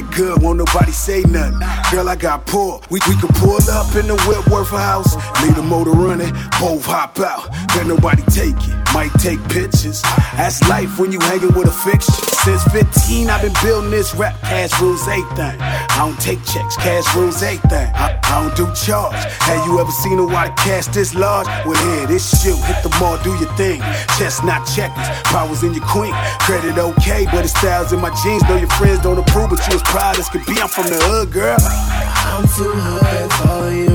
that 0.00 0.16
good. 0.16 0.42
Won't 0.42 0.58
nobody 0.58 0.92
say 0.92 1.22
nothing. 1.22 1.60
Girl, 1.90 2.08
I 2.08 2.16
got 2.16 2.46
poor. 2.46 2.80
We, 2.90 3.00
we 3.08 3.16
could 3.16 3.34
pull 3.36 3.60
up 3.70 3.94
in 3.96 4.06
the 4.06 4.16
Whitworth 4.26 4.70
house, 4.70 5.14
leave 5.42 5.56
the 5.56 5.62
motor 5.62 5.90
running, 5.90 6.32
both 6.60 6.84
hop 6.86 7.18
out. 7.20 7.50
Bet 7.74 7.86
nobody 7.86 8.22
take 8.30 8.56
it, 8.56 8.79
might 8.94 9.12
take 9.18 9.42
pictures. 9.48 10.02
That's 10.36 10.60
life 10.68 10.98
when 10.98 11.12
you 11.12 11.20
hanging 11.20 11.54
with 11.54 11.68
a 11.68 11.72
fixture. 11.72 12.12
Since 12.44 12.64
15, 12.72 13.30
I've 13.30 13.42
been 13.42 13.52
building 13.62 13.90
this 13.90 14.14
rap. 14.14 14.40
Cash 14.42 14.80
rules 14.80 15.04
thing 15.04 15.24
I 15.36 15.86
don't 15.98 16.18
take 16.20 16.42
checks, 16.44 16.76
cash 16.76 17.04
rules 17.14 17.42
everything. 17.42 17.90
I, 17.94 18.18
I 18.24 18.44
don't 18.44 18.56
do 18.56 18.66
charge. 18.74 19.14
Have 19.44 19.66
you 19.66 19.80
ever 19.80 19.90
seen 19.90 20.18
a 20.18 20.24
white 20.24 20.56
cash 20.56 20.86
this 20.88 21.14
large? 21.14 21.46
Well, 21.66 21.76
here, 21.84 22.06
this 22.06 22.24
shit, 22.42 22.56
hit 22.64 22.82
the 22.82 22.90
mall, 23.00 23.18
do 23.22 23.30
your 23.36 23.52
thing. 23.56 23.80
Chestnut 24.18 24.66
checkers, 24.74 25.08
powers 25.24 25.62
in 25.62 25.74
your 25.74 25.84
queen. 25.84 26.14
Credit 26.40 26.78
okay, 26.78 27.26
but 27.26 27.44
it's 27.44 27.58
styles 27.58 27.92
in 27.92 28.00
my 28.00 28.10
jeans. 28.22 28.42
Know 28.44 28.56
your 28.56 28.70
friends 28.70 29.02
don't 29.02 29.18
approve, 29.18 29.50
but 29.50 29.66
you 29.68 29.74
as 29.74 29.82
proud 29.82 30.18
as 30.18 30.28
can 30.28 30.42
be. 30.44 30.60
I'm 30.60 30.68
from 30.68 30.86
the 30.86 30.98
hood, 31.04 31.32
girl. 31.32 31.58
I'm 31.60 32.44
too 32.56 32.72
hood 32.72 33.32
for 33.40 33.70
you. 33.74 33.89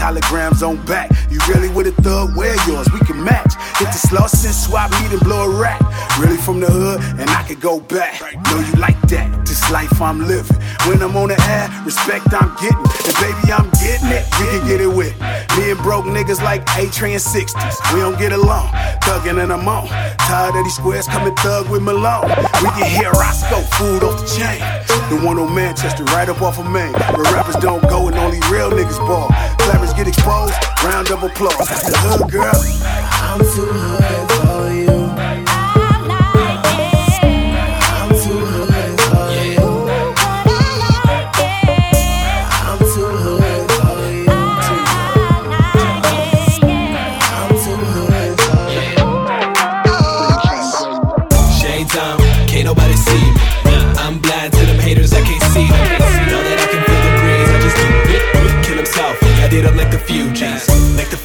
Holograms 0.00 0.66
on 0.66 0.84
back. 0.86 1.10
You 1.30 1.38
really 1.46 1.68
with 1.68 1.86
a 1.86 1.92
thug? 2.02 2.36
Wear 2.36 2.56
yours, 2.66 2.88
we 2.92 3.00
can 3.00 3.22
match. 3.22 3.52
Hit 3.78 3.92
the 3.92 4.00
Slauson, 4.08 4.52
swap 4.52 4.90
meet 5.02 5.12
and 5.12 5.20
blow 5.20 5.44
a 5.44 5.60
rack. 5.60 5.80
Really 6.18 6.38
from 6.38 6.60
the 6.60 6.66
hood, 6.66 7.00
and 7.20 7.28
I 7.30 7.42
could 7.44 7.60
go 7.60 7.78
back. 7.80 8.20
Know 8.48 8.58
you 8.58 8.72
like 8.80 9.00
that, 9.12 9.46
this 9.46 9.70
life 9.70 10.00
I'm 10.00 10.26
living. 10.26 10.56
When 10.88 11.02
I'm 11.02 11.16
on 11.16 11.28
the 11.28 11.38
air, 11.52 11.68
respect 11.84 12.32
I'm 12.32 12.56
getting. 12.56 12.80
And 12.80 13.16
baby, 13.20 13.52
I'm 13.52 13.68
getting 13.76 14.08
it. 14.08 14.24
We 14.40 14.46
can 14.48 14.66
get 14.66 14.80
it 14.80 14.88
with 14.88 15.14
me 15.56 15.70
and 15.70 15.80
broke 15.80 16.06
niggas 16.06 16.42
like 16.42 16.62
A-Train 16.78 17.18
60s. 17.18 17.76
We 17.92 18.00
don't 18.00 18.18
get 18.18 18.32
along, 18.32 18.68
thuggin' 19.04 19.42
and 19.42 19.52
I'm 19.52 19.68
on. 19.68 19.88
Tired 20.18 20.56
of 20.56 20.64
these 20.64 20.76
squares 20.76 21.06
coming 21.06 21.34
thug 21.36 21.68
with 21.68 21.82
Malone. 21.82 22.28
We 22.62 22.68
can 22.72 22.88
hear 22.88 23.10
Roscoe, 23.12 23.60
food 23.76 24.02
off 24.02 24.18
the 24.20 24.26
chain. 24.26 24.99
The 25.10 25.16
one 25.26 25.40
on 25.40 25.52
Manchester, 25.52 26.04
right 26.04 26.28
up 26.28 26.40
off 26.40 26.60
of 26.60 26.70
Main. 26.70 26.92
Where 26.92 27.34
rappers 27.34 27.56
don't 27.56 27.82
go 27.88 28.06
and 28.06 28.16
only 28.16 28.38
real 28.48 28.70
niggas 28.70 28.98
ball. 28.98 29.26
Clappers 29.58 29.92
get 29.92 30.06
exposed, 30.06 30.54
round 30.84 31.10
of 31.10 31.24
applause. 31.24 31.58
The 31.58 31.96
hood, 31.98 32.30
girl. 32.30 32.62
I'm 32.84 33.40
too 33.40 33.66
hood 33.66 34.19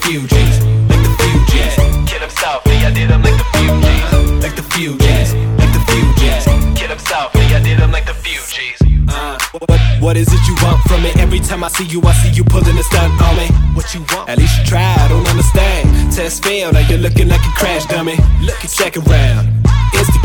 Fugees, 0.06 0.62
like 0.88 1.02
the 1.02 1.10
Fugees. 1.18 2.08
Kill 2.08 2.22
him 2.22 2.30
softly, 2.30 2.78
I 2.86 2.92
did 2.94 3.10
them 3.10 3.24
like 3.24 3.34
the 3.34 3.48
Fugees, 3.58 4.44
like 4.44 4.56
the 4.56 4.62
Fugees, 4.62 5.34
like 5.58 5.74
the 5.74 5.82
Fugees. 5.90 6.76
Kill 6.78 6.92
him 6.92 7.00
softly, 7.00 7.42
I 7.42 7.60
did 7.60 7.80
them 7.80 7.92
like 7.92 8.06
the 8.06 8.14
Fugees. 8.14 8.78
Uh, 9.10 9.40
what, 9.66 9.80
what 10.02 10.16
is 10.16 10.28
it 10.32 10.48
you 10.48 10.56
want 10.62 10.80
from 10.84 11.02
me? 11.02 11.12
Every 11.18 11.40
time 11.40 11.64
I 11.64 11.70
see 11.70 11.86
you, 11.86 12.04
I 12.04 12.14
see 12.14 12.30
you 12.30 12.44
pulling 12.44 12.78
a 12.78 12.84
stunt 12.84 13.20
on 13.20 13.36
me. 13.36 13.48
What 13.74 13.96
you 13.96 14.06
want? 14.14 14.30
At 14.30 14.38
least 14.38 14.60
you 14.60 14.66
try, 14.66 14.94
I 14.96 15.08
don't 15.08 15.28
understand. 15.28 16.14
Test 16.14 16.44
failed, 16.44 16.76
now 16.76 16.88
you're 16.88 17.00
looking 17.00 17.28
like 17.28 17.42
a 17.42 17.54
crash 17.58 17.88
dummy. 17.88 18.18
Look 18.42 18.64
at 18.64 18.70
second 18.70 19.08
round. 19.08 19.50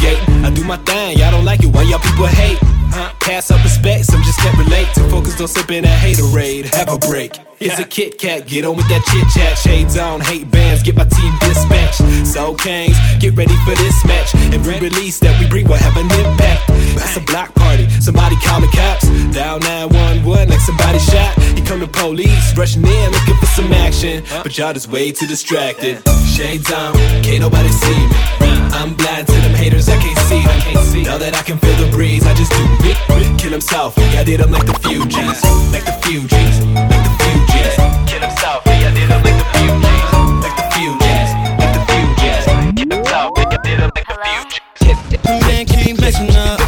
I 0.03 0.51
do 0.55 0.65
my 0.65 0.79
thing, 0.79 1.19
y'all 1.19 1.31
don't 1.31 1.45
like 1.45 1.63
it, 1.63 1.67
why 1.67 1.83
y'all 1.83 1.99
people 1.99 2.27
hate? 2.27 2.59
Huh? 2.91 3.13
Pass 3.21 3.51
up 3.51 3.63
respect, 3.63 4.07
some 4.07 4.23
just 4.23 4.39
can't 4.41 4.57
relate. 4.59 4.89
Too 4.95 5.09
focused 5.09 5.41
on 5.41 5.49
sipping 5.49 5.83
that 5.83 6.01
haterade. 6.03 6.67
Have 6.75 6.89
a 6.89 6.99
break. 6.99 7.39
It's 7.61 7.79
a 7.79 7.85
Kit 7.85 8.19
Kat, 8.19 8.47
get 8.47 8.65
on 8.65 8.77
with 8.77 8.89
that 8.89 9.05
chit 9.13 9.29
chat. 9.29 9.59
Shades 9.59 9.99
on, 9.99 10.21
hate 10.21 10.51
bands, 10.51 10.83
get 10.83 10.97
my 10.97 11.05
team 11.05 11.33
dispatched. 11.41 12.27
So 12.27 12.55
Kings, 12.55 12.97
get 13.21 13.37
ready 13.37 13.55
for 13.69 13.75
this 13.77 14.05
match. 14.07 14.35
Every 14.55 14.81
release 14.81 15.19
that 15.21 15.39
we 15.39 15.47
bring 15.47 15.69
will 15.69 15.77
have 15.77 15.97
an 15.97 16.09
impact. 16.09 16.65
It's 16.97 17.17
a 17.17 17.21
block 17.21 17.55
party, 17.55 17.89
somebody 18.01 18.37
call 18.37 18.61
the 18.61 18.69
cops. 18.69 19.07
Down 19.37 19.61
911 19.61 20.49
like 20.49 20.61
somebody 20.61 20.99
shot. 20.99 21.37
He 21.55 21.61
come 21.61 21.81
the 21.81 21.89
police, 21.89 22.57
rushing 22.57 22.87
in, 22.87 23.13
looking 23.13 23.37
for 23.37 23.47
some 23.47 23.71
action. 23.73 24.25
But 24.43 24.57
y'all 24.57 24.73
just 24.73 24.89
way 24.89 25.13
too 25.13 25.27
distracted. 25.27 26.03
Shades 26.25 26.73
on, 26.73 26.95
can't 27.23 27.43
nobody 27.43 27.69
see 27.69 28.07
me. 28.09 28.50
I'm 28.73 28.95
blind 28.95 29.27
to 29.27 29.33
them 29.33 29.55
haters, 29.55 29.89
I 29.89 29.97
can't 29.99 30.19
see 30.29 30.43
them. 30.43 31.03
Now 31.05 31.19
that 31.19 31.35
I 31.35 31.43
can 31.43 31.59
feel 31.59 31.77
the 31.77 31.91
breeze, 31.91 32.27
I 32.27 32.35
just 32.35 32.53
do 32.53 32.65
it. 32.89 32.97
Kill 33.39 33.53
himself, 33.53 33.95
yeah, 33.97 34.21
I 34.21 34.25
did 34.25 34.41
them 34.41 34.51
like 34.53 34.67
the 34.67 34.73
Fugees. 34.73 35.43
Like 35.73 35.85
the 35.85 35.93
Fugees, 36.03 36.61
like 36.75 37.03
the 37.05 37.13
Fugees. 37.25 37.75
Kill 38.07 38.21
himself, 38.21 38.63
yeah, 38.67 38.89
I 38.89 38.95
did 38.95 39.09
them 39.09 39.23
like 39.23 39.37
the 39.37 39.47
Fugees. 39.55 40.43
Like 40.43 40.57
the 40.57 40.67
Fugees, 40.75 41.31
like 41.59 41.73
the 41.75 41.83
Fugees. 41.91 42.45
Kill 42.77 42.91
himself, 42.97 43.31
yeah, 43.37 43.45
I 43.45 43.59
did 43.63 43.79
them 43.81 43.91
like 43.95 44.07
the 44.07 44.17
Fugees. 44.23 45.41
Man 45.47 45.67
keep 45.67 46.01
messing 46.01 46.31
up. 46.37 46.59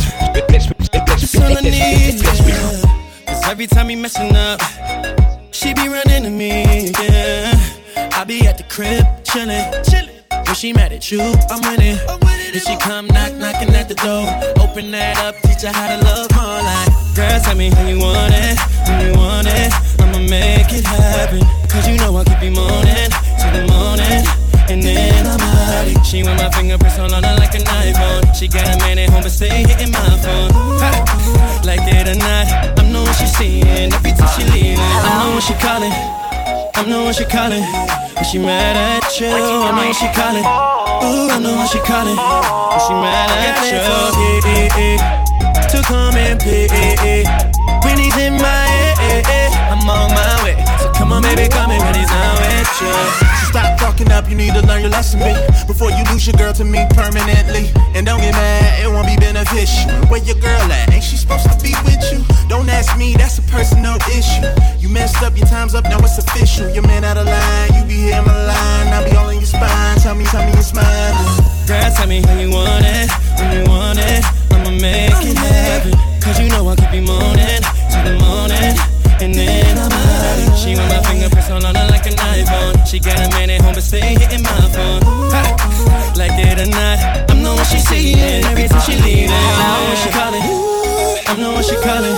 That's 0.48 1.36
all 1.36 1.56
I 1.56 1.60
need. 1.60 2.22
Yeah. 2.22 3.50
Every 3.50 3.66
time 3.66 3.88
he 3.88 3.96
messing 3.96 4.34
up, 4.34 4.60
she 5.52 5.74
be 5.74 5.88
running 5.88 6.24
to 6.24 6.30
me. 6.30 6.92
Yeah. 7.00 8.10
I 8.14 8.24
be 8.24 8.46
at 8.46 8.56
the 8.56 8.64
crib 8.64 9.04
chillin', 9.24 9.84
chillin'. 9.84 10.21
When 10.52 10.60
she 10.60 10.74
mad 10.74 10.92
at 10.92 11.10
you, 11.10 11.22
I'm 11.48 11.64
winning. 11.64 11.96
Then 11.96 12.60
she 12.60 12.76
come 12.76 13.06
knock, 13.06 13.32
knocking 13.40 13.72
at 13.72 13.88
the 13.88 13.96
door. 14.04 14.28
Open 14.60 14.90
that 14.90 15.16
up, 15.24 15.40
teach 15.40 15.64
her 15.64 15.72
how 15.72 15.88
to 15.88 15.96
love 16.04 16.28
more 16.36 16.60
like. 16.60 16.92
Girl, 17.16 17.40
tell 17.40 17.56
me 17.56 17.72
how 17.72 17.88
you 17.88 17.96
want 17.96 18.36
it, 18.36 18.60
when 18.84 19.00
you 19.00 19.12
want 19.16 19.48
it. 19.48 19.72
I'ma 19.96 20.20
make 20.28 20.68
it 20.68 20.84
happen. 20.84 21.40
Cause 21.72 21.88
you 21.88 21.96
know 21.96 22.12
I 22.20 22.24
keep 22.28 22.44
you 22.44 22.52
moaning 22.52 23.08
till 23.40 23.52
the 23.56 23.64
morning. 23.64 24.28
And 24.68 24.84
then 24.84 25.24
I'm 25.24 25.40
out. 25.40 26.04
She 26.04 26.20
want 26.22 26.36
my 26.36 26.50
fingerprints 26.52 26.98
all 26.98 27.08
on 27.08 27.24
her 27.24 27.36
like 27.40 27.56
an 27.56 27.64
iPhone. 27.64 28.36
She 28.36 28.46
got 28.46 28.68
a 28.68 28.76
man 28.84 28.98
at 28.98 29.08
home, 29.08 29.22
but 29.22 29.32
stay 29.32 29.64
hitting 29.64 29.88
my 29.88 30.04
phone. 30.20 30.52
Ha! 30.84 31.62
Like 31.64 31.80
it 31.88 32.12
or 32.12 32.18
not, 32.20 32.76
I'm 32.76 32.92
know 32.92 33.00
what 33.00 33.16
she 33.16 33.24
seeing. 33.24 33.88
Every 33.88 34.12
time 34.12 34.28
she 34.36 34.44
leaving, 34.52 34.76
I 34.76 35.24
know 35.24 35.32
what 35.32 35.44
she 35.48 35.56
calling. 35.56 36.21
I 36.82 36.84
know 36.84 37.04
what 37.04 37.14
she 37.14 37.24
calling. 37.24 37.62
When 37.62 38.24
she 38.24 38.38
mad 38.38 38.74
at 38.74 39.06
you, 39.20 39.30
I 39.30 39.70
know 39.70 39.86
what 39.86 39.94
she 39.94 40.10
calling. 40.18 40.42
Ooh, 40.42 41.30
I 41.30 41.38
know 41.38 41.54
what 41.54 41.70
she 41.70 41.78
calling. 41.78 42.18
When 42.18 42.80
she 42.82 42.94
mad 42.98 43.30
at 43.30 43.62
you, 43.70 44.98
to 45.70 45.78
come 45.86 46.16
and 46.16 46.40
pay. 46.40 47.22
When 47.86 47.98
he's 47.98 48.16
in 48.18 48.34
my 48.34 48.66
head, 48.98 49.54
I'm 49.70 49.88
on 49.88 50.10
my 50.10 50.41
come 51.02 51.12
on, 51.14 51.22
baby, 51.22 51.50
come 51.50 51.70
in 51.74 51.82
when 51.82 51.94
he's 51.98 52.06
not 52.06 52.38
with 52.38 52.70
you. 52.78 52.86
So 52.86 53.50
stop 53.50 53.80
fucking 53.80 54.12
up, 54.12 54.30
you 54.30 54.36
need 54.36 54.54
to 54.54 54.62
learn 54.62 54.82
your 54.82 54.90
lesson, 54.90 55.18
B. 55.18 55.34
Before 55.66 55.90
you 55.90 56.02
lose 56.14 56.26
your 56.26 56.38
girl 56.38 56.52
to 56.54 56.64
me 56.64 56.86
permanently. 56.94 57.74
And 57.98 58.06
don't 58.06 58.20
get 58.20 58.32
mad, 58.38 58.78
it 58.78 58.86
won't 58.86 59.10
be 59.10 59.16
beneficial. 59.18 59.90
Where 60.06 60.22
your 60.22 60.38
girl 60.38 60.62
at? 60.70 60.94
Ain't 60.94 61.02
she 61.02 61.16
supposed 61.16 61.50
to 61.50 61.58
be 61.58 61.74
with 61.82 62.02
you? 62.12 62.22
Don't 62.46 62.68
ask 62.68 62.96
me, 62.96 63.14
that's 63.18 63.38
a 63.38 63.42
personal 63.50 63.98
issue. 64.14 64.46
You 64.78 64.88
messed 64.88 65.22
up, 65.26 65.36
your 65.36 65.46
time's 65.46 65.74
up, 65.74 65.84
now 65.84 65.98
it's 65.98 66.18
official. 66.18 66.70
Your 66.70 66.86
man 66.86 67.02
out 67.02 67.18
of 67.18 67.26
line, 67.26 67.74
you 67.74 67.82
be 67.84 67.98
here 68.06 68.22
my 68.22 68.38
line. 68.46 68.86
I'll 68.94 69.04
be 69.04 69.16
all 69.16 69.30
in 69.30 69.38
your 69.42 69.50
spine, 69.50 69.98
tell 69.98 70.14
me, 70.14 70.24
tell 70.26 70.46
me 70.46 70.52
you're 70.54 70.62
smiling. 70.62 71.18
Girl, 71.66 71.90
tell 71.98 72.06
me 72.06 72.22
how 72.22 72.38
you 72.38 72.50
want 72.50 72.84
it, 72.86 73.10
when 73.38 73.50
you 73.58 73.64
want 73.66 73.98
it. 73.98 74.22
I'ma 74.54 74.70
make 74.70 75.18
it 75.18 75.36
happen. 75.36 75.98
Cause 76.22 76.38
you 76.38 76.48
know 76.48 76.68
I 76.68 76.76
keep 76.76 76.94
you 76.94 77.02
moaning 77.02 77.62
till 77.90 78.04
the 78.06 78.14
morning. 78.22 78.91
I'm 79.22 79.38
out. 79.38 80.58
She 80.58 80.74
want 80.74 80.90
my 80.90 81.02
fingerprints 81.06 81.48
all 81.50 81.64
on 81.64 81.74
her 81.74 81.86
like 81.88 82.06
an 82.06 82.18
iPhone. 82.18 82.86
She 82.86 82.98
got 82.98 83.20
a 83.22 83.28
man 83.30 83.50
at 83.50 83.62
home, 83.62 83.74
but 83.74 83.84
stay 83.84 84.18
hitting 84.18 84.42
my 84.42 84.50
phone. 84.74 84.98
Like 86.18 86.34
it 86.42 86.58
or 86.58 86.66
not, 86.66 87.30
I'm 87.30 87.42
know 87.42 87.54
what 87.54 87.66
she 87.66 87.78
seeing. 87.78 88.42
Every 88.44 88.66
time 88.66 88.80
she 88.82 88.96
leaving, 88.98 89.30
I 89.30 89.62
know 89.62 89.86
what 89.86 89.98
she 90.02 90.10
calling. 90.10 90.42
I 90.42 91.36
know 91.38 91.52
what 91.54 91.64
she 91.64 91.76
calling. 91.76 92.16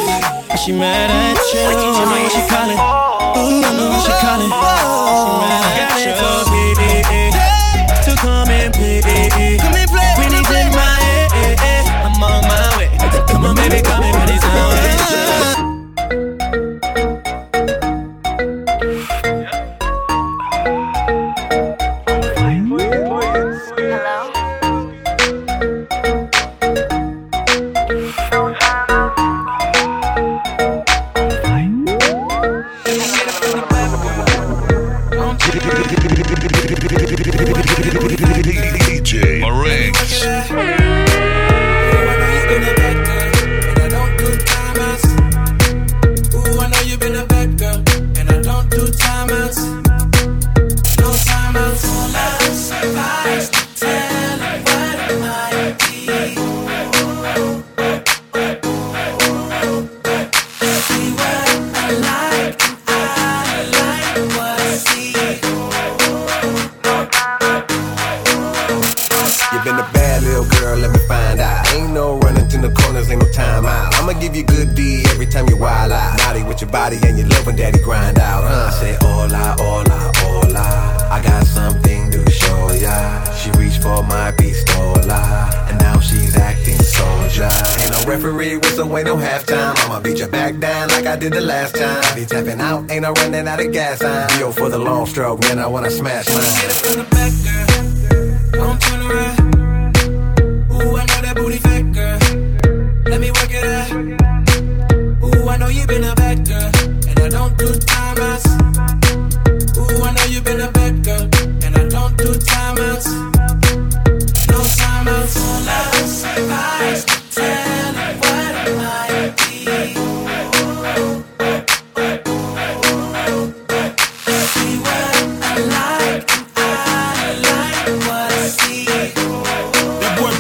When 0.48 0.57
she 0.57 0.72
mad 0.72 1.11
at 1.12 1.36
you, 1.52 1.61
I 1.61 1.76
know 1.76 2.22
what 2.24 2.32
she 2.32 2.42
calling. 2.48 2.80
Ooh, 2.80 3.61
I 3.61 3.76
know 3.76 3.88
what 3.92 4.00
she 4.00 4.12
calling. 4.24 4.48
She 4.48 5.28
mad 5.44 5.76
at 5.76 6.00
you, 6.09 6.43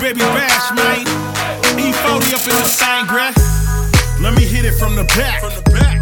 Baby 0.04 0.20
Bash, 0.20 0.76
man. 0.76 1.00
E-40 1.80 2.36
up 2.36 2.44
in 2.44 2.52
the 2.60 2.68
sangre. 2.68 3.32
Let 4.20 4.36
me 4.36 4.44
hit 4.44 4.66
it 4.66 4.74
from 4.74 4.96
the 4.96 5.04
back. 5.16 5.40
From 5.40 5.56
the 5.56 5.64
back. 5.72 5.96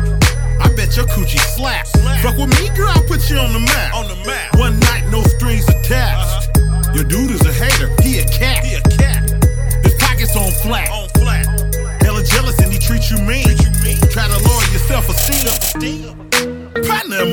I 0.58 0.66
bet 0.74 0.96
your 0.96 1.06
coochie 1.06 1.38
slap. 1.38 1.86
Fuck 2.18 2.34
with 2.34 2.50
me, 2.58 2.66
girl, 2.74 2.88
I'll 2.88 3.06
put 3.06 3.30
you 3.30 3.36
on 3.38 3.52
the 3.52 3.60
map. 3.60 3.94
On 3.94 4.08
the 4.08 4.16
map. 4.26 4.58
One 4.58 4.80
night, 4.90 5.06
no 5.12 5.22
strings 5.22 5.68
attached. 5.68 6.50
Uh-huh. 6.58 6.92
Your 6.92 7.04
dude 7.04 7.30
is 7.30 7.46
a 7.46 7.52
hater, 7.52 7.94
he 8.02 8.18
a 8.18 8.26
cat. 8.26 8.64
He 8.64 8.74
a 8.74 8.80
cat. 8.98 9.22
His 9.86 9.94
pockets 9.94 10.34
on 10.34 10.50
flat. 10.50 10.90
On 10.90 11.08
flat. 11.22 11.46
Hella 12.02 12.24
jealous 12.24 12.58
and 12.58 12.72
he 12.72 12.80
treat 12.80 13.08
you 13.08 13.18
mean. 13.18 13.44
Treat 13.46 13.62
you 13.62 13.70
mean. 13.84 13.98
Try 14.10 14.26
to 14.26 14.38
lower 14.42 14.66
your 14.74 14.82
self-esteem. 14.82 15.46
Partner, 15.46 16.21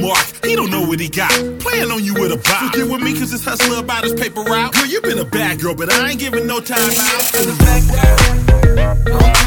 Mark. 0.01 0.45
He 0.45 0.55
don't 0.55 0.69
know 0.69 0.85
what 0.85 0.99
he 0.99 1.09
got. 1.09 1.31
Playing 1.59 1.91
on 1.91 2.03
you 2.03 2.13
with 2.13 2.31
a 2.31 2.37
bop. 2.37 2.73
Get 2.73 2.89
with 2.89 3.01
me, 3.01 3.13
cause 3.13 3.31
this 3.31 3.43
hustler 3.43 3.79
about 3.79 4.03
his 4.03 4.13
paper 4.13 4.41
route. 4.41 4.73
Girl, 4.73 4.85
you 4.85 5.01
been 5.01 5.19
a 5.19 5.25
bad 5.25 5.59
girl, 5.59 5.75
but 5.75 5.91
I 5.91 6.11
ain't 6.11 6.19
giving 6.19 6.45
no 6.45 6.59
time 6.59 6.79
out. 6.79 7.21
To 7.33 7.45
the 7.45 7.55
back 7.59 9.25
girl. 9.25 9.38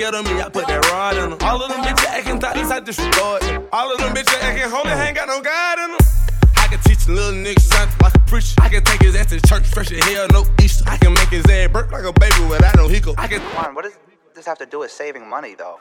Scared 0.00 0.14
of 0.14 0.24
me, 0.24 0.40
I 0.40 0.48
put 0.48 0.66
that 0.66 0.80
rod 0.88 1.18
in 1.18 1.28
them. 1.28 1.38
All 1.42 1.62
of 1.62 1.68
them 1.68 1.82
bitches 1.84 2.06
acting 2.06 2.40
thoughtless, 2.40 2.70
I 2.70 2.80
disregard 2.80 3.42
them. 3.42 3.68
All 3.70 3.92
of 3.92 3.98
them 3.98 4.14
bitches 4.14 4.40
acting 4.40 4.70
holy, 4.70 4.88
ain't 4.92 5.14
got 5.14 5.28
no 5.28 5.42
God 5.42 5.78
in 5.78 5.90
them. 5.92 6.00
I 6.56 6.68
can 6.68 6.80
teach 6.80 7.06
little 7.06 7.32
nigga 7.32 7.60
something 7.60 7.98
like 8.00 8.14
a 8.14 8.18
preacher. 8.20 8.54
I 8.60 8.70
can 8.70 8.82
take 8.82 9.02
his 9.02 9.14
ass 9.14 9.26
to 9.26 9.40
church, 9.42 9.66
fresh 9.66 9.92
as 9.92 10.02
hell, 10.04 10.26
no 10.32 10.46
Easter. 10.62 10.84
I 10.86 10.96
can 10.96 11.12
make 11.12 11.28
his 11.28 11.44
ass 11.44 11.68
burp 11.68 11.92
like 11.92 12.04
a 12.04 12.14
baby 12.14 12.40
without 12.48 12.76
no 12.76 12.88
hiccup. 12.88 13.18
I 13.18 13.28
can. 13.28 13.42
What 13.74 13.84
does 13.84 13.92
this 14.40 14.48
have 14.48 14.56
to 14.56 14.64
do 14.64 14.80
with 14.80 14.90
saving 14.90 15.28
money, 15.28 15.52
though? 15.52 15.76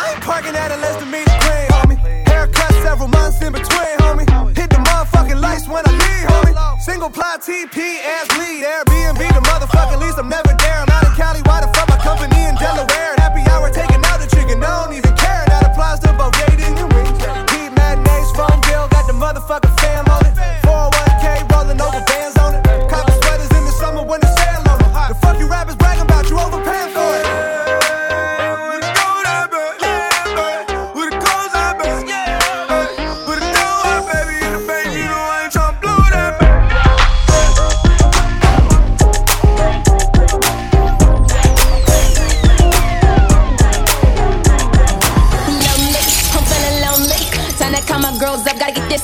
I 0.00 0.16
ain't 0.16 0.24
parking 0.24 0.56
at 0.56 0.72
a 0.72 0.80
less 0.80 0.96
than 0.96 1.12
meter 1.12 1.36
green, 1.44 1.68
homie. 1.76 1.98
Haircut 2.24 2.72
several 2.80 3.08
months 3.12 3.36
in 3.44 3.52
between, 3.52 3.96
homie. 4.00 4.24
Hit 4.56 4.72
the 4.72 4.80
motherfucking 4.80 5.36
lights 5.36 5.68
when 5.68 5.84
I 5.84 5.92
leave, 5.92 6.24
homie. 6.32 6.56
Single 6.80 7.10
ply 7.10 7.36
TP, 7.36 8.00
ass 8.00 8.32
lead. 8.40 8.64
Airbnb, 8.64 9.20
the 9.28 9.44
motherfucking 9.44 10.00
lease. 10.00 10.16
I'm 10.16 10.30
never 10.32 10.56
there. 10.56 10.80
I'm 10.80 10.88
out 10.88 11.04
in 11.04 11.12
Cali. 11.20 11.44
Why 11.44 11.60
the 11.60 11.68
fuck 11.76 11.92
my 11.92 12.00
company 12.00 12.48
in 12.48 12.56
Delaware? 12.56 13.12
Happy 13.20 13.44
hour 13.52 13.68
taking 13.68 14.00
out 14.08 14.24
the 14.24 14.28
chicken. 14.32 14.64
I 14.64 14.72
don't 14.80 14.96
even 14.96 15.12
care. 15.12 15.44
That 15.44 15.68
applies 15.68 16.00
to 16.00 16.16
both 16.16 16.32
dating 16.48 16.80
and 16.80 16.88
rings. 16.96 17.20
Heat 17.52 17.76
matinees, 17.76 18.30
phone 18.32 18.56
bill. 18.72 18.88
Got 18.88 19.04
the 19.04 19.12
motherfucking 19.12 19.74
fam 19.84 20.08
on 20.08 20.24
it. 20.24 20.32
401k 20.64 21.44
rolling 21.52 21.76
over 21.76 22.00
bands 22.08 22.40
on 22.40 22.56
it. 22.56 22.64
Copper 22.88 23.12
sweaters 23.20 23.52
in 23.52 23.68
the 23.68 23.74
summer 23.76 24.00
when 24.00 24.24
the 24.24 24.32
sale 24.32 24.64
on 24.64 24.80
it. 24.80 24.88
The 25.12 25.16
fuck 25.20 25.36
you 25.36 25.44
rappers 25.44 25.76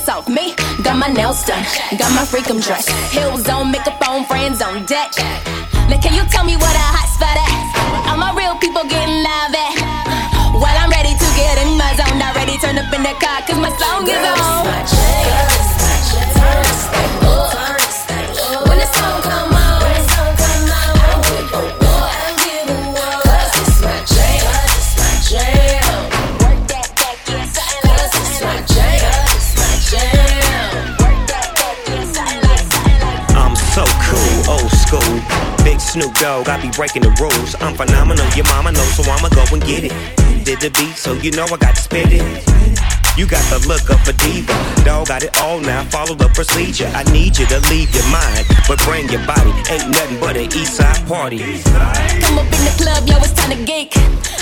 up, 0.09 0.15
gotta 0.15 0.27
get 0.27 0.27
this 0.27 0.27
off 0.27 0.29
me. 0.29 0.55
Got 0.83 0.97
my 0.99 1.09
nails 1.09 1.45
done, 1.45 1.65
got 1.99 2.13
my 2.13 2.25
freakum 2.25 2.63
dress. 2.63 2.89
Heels 3.13 3.49
on, 3.49 3.71
makeup 3.71 4.01
on, 4.09 4.25
friends 4.25 4.63
on 4.63 4.85
deck. 4.85 5.13
Now 5.89 6.01
can 6.01 6.15
you 6.15 6.25
tell 6.31 6.45
me 6.45 6.57
what 6.57 6.75
a 6.75 6.87
hot 6.95 7.09
spot 7.09 7.37
at? 7.37 8.11
All 8.11 8.17
my 8.17 8.33
real 8.35 8.57
people 8.57 8.85
getting 8.85 9.23
live 9.23 9.55
at. 9.55 9.75
While 10.55 10.77
I'm 10.79 10.91
ready 10.91 11.15
to 11.15 11.29
get 11.37 11.59
in 11.67 11.77
my 11.79 11.95
zone, 11.97 12.19
not 12.19 12.35
ready 12.37 12.57
turn 12.59 12.79
up 12.79 12.93
in 12.93 13.03
the 13.03 13.15
car, 13.21 13.43
cause 13.47 13.59
my 13.59 13.71
song 13.79 14.07
is 14.09 14.23
on. 14.41 15.82
Snoop 35.93 36.14
Dogg, 36.14 36.49
I 36.49 36.57
be 36.57 36.70
breaking 36.70 37.03
the 37.03 37.12
rules. 37.20 37.55
I'm 37.61 37.76
phenomenal, 37.76 38.24
your 38.32 38.47
mama 38.47 38.72
knows, 38.72 38.97
so 38.97 39.05
I'ma 39.05 39.28
go 39.28 39.45
and 39.53 39.61
get 39.61 39.84
it. 39.84 39.93
Did 40.43 40.64
the 40.64 40.72
beat, 40.72 40.97
so 40.97 41.12
you 41.20 41.30
know 41.32 41.45
I 41.45 41.59
got 41.61 41.76
to 41.76 41.82
spit 41.82 42.09
it. 42.09 42.24
You 43.18 43.28
got 43.28 43.45
the 43.53 43.61
look 43.68 43.84
of 43.93 44.01
a 44.09 44.16
diva. 44.24 44.57
Dog 44.88 45.09
got 45.09 45.22
it 45.22 45.36
all 45.43 45.61
now, 45.61 45.84
follow 45.93 46.14
the 46.14 46.32
procedure. 46.32 46.90
I 46.97 47.05
need 47.12 47.36
you 47.36 47.45
to 47.45 47.61
leave 47.68 47.93
your 47.93 48.09
mind, 48.09 48.49
but 48.64 48.80
bring 48.88 49.05
your 49.12 49.20
body. 49.28 49.53
Ain't 49.68 49.93
nothing 49.93 50.16
but 50.16 50.34
an 50.34 50.49
east 50.57 50.80
side 50.80 50.97
party. 51.07 51.61
Come 52.24 52.40
up 52.40 52.49
in 52.49 52.62
the 52.64 52.74
club, 52.80 53.05
yo, 53.05 53.20
it's 53.20 53.36
time 53.36 53.53
to 53.53 53.61
geek. 53.61 53.93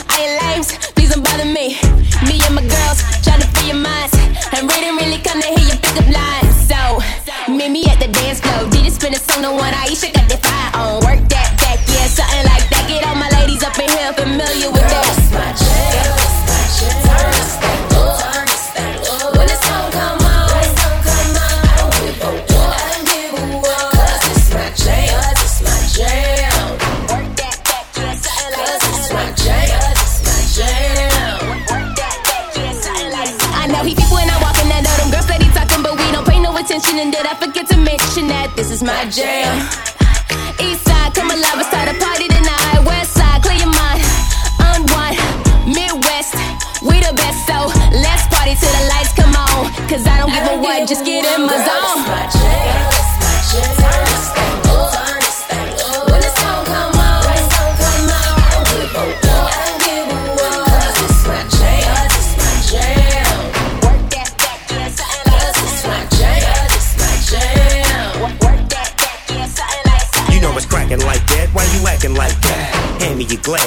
I 0.07 0.23
ain't 0.23 0.35
lames, 0.55 0.71
please 0.95 1.11
don't 1.11 1.25
bother 1.27 1.51
me. 1.51 1.75
Me 2.31 2.39
and 2.47 2.55
my 2.55 2.63
girls 2.63 3.03
tryna 3.27 3.51
free 3.59 3.75
your 3.75 3.83
minds. 3.83 4.10
And 4.53 4.71
really, 4.71 4.91
really 4.99 5.23
come 5.23 5.41
to 5.41 5.47
hear 5.47 5.67
your 5.71 5.79
pickup 5.79 6.09
lines. 6.11 6.57
So, 6.67 6.79
meet 7.53 7.71
me 7.71 7.85
at 7.87 7.99
the 8.01 8.09
dance 8.09 8.41
floor. 8.41 8.69
Did 8.71 8.85
you 8.85 8.91
spin 8.91 9.15
a 9.15 9.19
song 9.19 9.45
on 9.45 9.57
one 9.57 9.73
Aisha 9.73 10.13
got 10.13 10.29
the 10.29 10.37
fire 10.39 10.71
on? 10.75 11.05
Work 11.07 11.23
that 11.31 11.55
back, 11.63 11.79
yeah, 11.87 12.07
something 12.07 12.45
like 12.47 12.60
is 38.81 38.87
my 38.87 39.05
jam? 39.11 39.80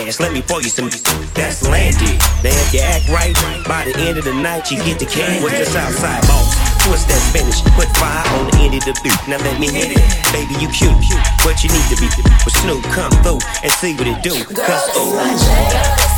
Let 0.04 0.34
me 0.34 0.42
pour 0.42 0.62
you 0.62 0.68
some. 0.68 0.90
That's 1.34 1.64
landed. 1.64 2.20
Now 2.44 2.52
if 2.52 2.74
you 2.74 2.82
act 2.82 3.08
right, 3.08 3.34
by 3.66 3.86
the 3.86 3.98
end 4.04 4.18
of 4.18 4.26
the 4.26 4.34
night 4.34 4.70
you 4.70 4.78
get 4.84 5.00
the 5.00 5.06
cash. 5.06 5.42
What's 5.42 5.58
the 5.58 5.66
Southside 5.66 6.22
boss? 6.28 6.52
Twist 6.84 7.08
that 7.08 7.24
finish, 7.32 7.64
put 7.72 7.88
fire 7.96 8.28
on 8.36 8.52
the 8.52 8.58
end 8.68 8.76
of 8.76 8.84
the 8.84 8.94
beat. 9.02 9.16
Now 9.30 9.38
let 9.38 9.60
me 9.62 9.72
hit 9.72 9.96
it. 9.96 10.04
Baby, 10.36 10.60
you 10.60 10.68
cute, 10.68 11.00
cute, 11.00 11.24
but 11.48 11.64
you 11.64 11.72
need 11.72 11.88
to 11.88 11.96
be 11.96 12.12
with 12.44 12.56
Snoop. 12.60 12.84
Come 12.92 13.12
through 13.24 13.40
and 13.64 13.72
see 13.72 13.96
what 13.96 14.08
it 14.08 14.22
do. 14.22 14.44
Cause 14.44 14.92
ooh. 15.00 16.13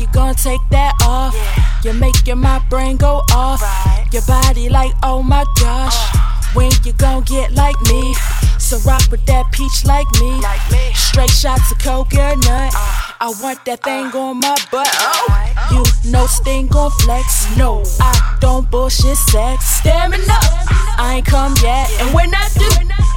You 0.00 0.06
gonna 0.14 0.34
take 0.34 0.62
that 0.70 0.94
off? 1.04 1.36
You're 1.84 1.94
making 1.94 2.38
my 2.38 2.58
brain 2.70 2.96
go 2.96 3.22
off. 3.32 3.60
Your 4.12 4.22
body 4.22 4.70
like, 4.70 4.92
oh 5.02 5.22
my 5.22 5.44
gosh. 5.60 5.96
When 6.54 6.70
you 6.84 6.92
gonna 6.94 7.24
get 7.24 7.52
like 7.52 7.80
me? 7.82 8.14
So 8.58 8.78
rock 8.78 9.02
with 9.10 9.24
that 9.26 9.52
peach 9.52 9.84
like 9.84 10.08
me. 10.18 10.40
Straight 10.94 11.30
shots 11.30 11.70
of 11.70 11.78
coconut. 11.78 12.72
I 13.22 13.34
want 13.42 13.64
that 13.66 13.82
thing 13.82 14.06
on 14.06 14.40
my 14.40 14.56
butt. 14.72 14.88
Oh, 14.88 15.26
you 15.70 16.10
know 16.10 16.26
Sting 16.26 16.66
gon' 16.66 16.90
flex. 17.02 17.44
No, 17.56 17.84
I 18.00 18.38
don't 18.40 18.70
bullshit 18.70 19.16
sex. 19.16 19.64
Stamina, 19.80 20.38
I 20.96 21.16
ain't 21.16 21.26
come 21.26 21.54
yet. 21.62 21.90
And 22.00 22.14
when 22.14 22.30
I 22.34 22.48
do, 22.56 22.68